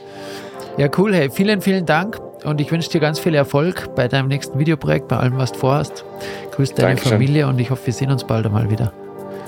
[0.78, 1.14] Ja, cool.
[1.14, 2.20] Hey, vielen, vielen Dank.
[2.44, 5.60] Und ich wünsche dir ganz viel Erfolg bei deinem nächsten Videoprojekt, bei allem, was du
[5.60, 6.06] vorhast.
[6.52, 7.14] Grüß deine Dankeschön.
[7.14, 8.94] Familie und ich hoffe, wir sehen uns bald einmal wieder.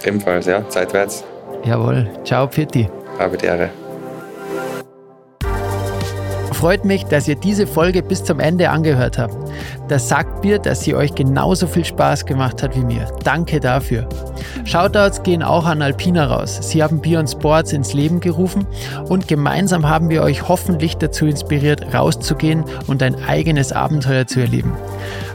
[0.03, 0.67] Ebenfalls, ja.
[0.69, 1.23] Zeitwärts.
[1.63, 2.09] Jawohl.
[2.23, 2.89] Ciao, Pfitti.
[3.19, 3.69] Habe die Ehre
[6.59, 9.34] freut mich, dass ihr diese Folge bis zum Ende angehört habt.
[9.89, 13.07] Das sagt mir, dass sie euch genauso viel Spaß gemacht hat wie mir.
[13.23, 14.07] Danke dafür.
[14.63, 16.59] Shoutouts gehen auch an Alpina raus.
[16.61, 18.67] Sie haben Beyond Sports ins Leben gerufen
[19.09, 24.73] und gemeinsam haben wir euch hoffentlich dazu inspiriert, rauszugehen und ein eigenes Abenteuer zu erleben.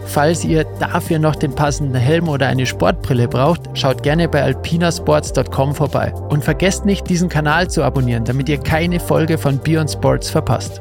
[0.06, 5.74] Falls ihr dafür noch den passenden Helm oder eine Sportbrille braucht, schaut gerne bei alpinasports.com
[5.74, 6.14] vorbei.
[6.28, 10.80] Und vergesst nicht, diesen Kanal zu abonnieren, damit ihr keine Folge von Beyond Sports verpasst.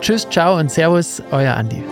[0.00, 1.82] Tschüss, ciao und Servus, euer Andi.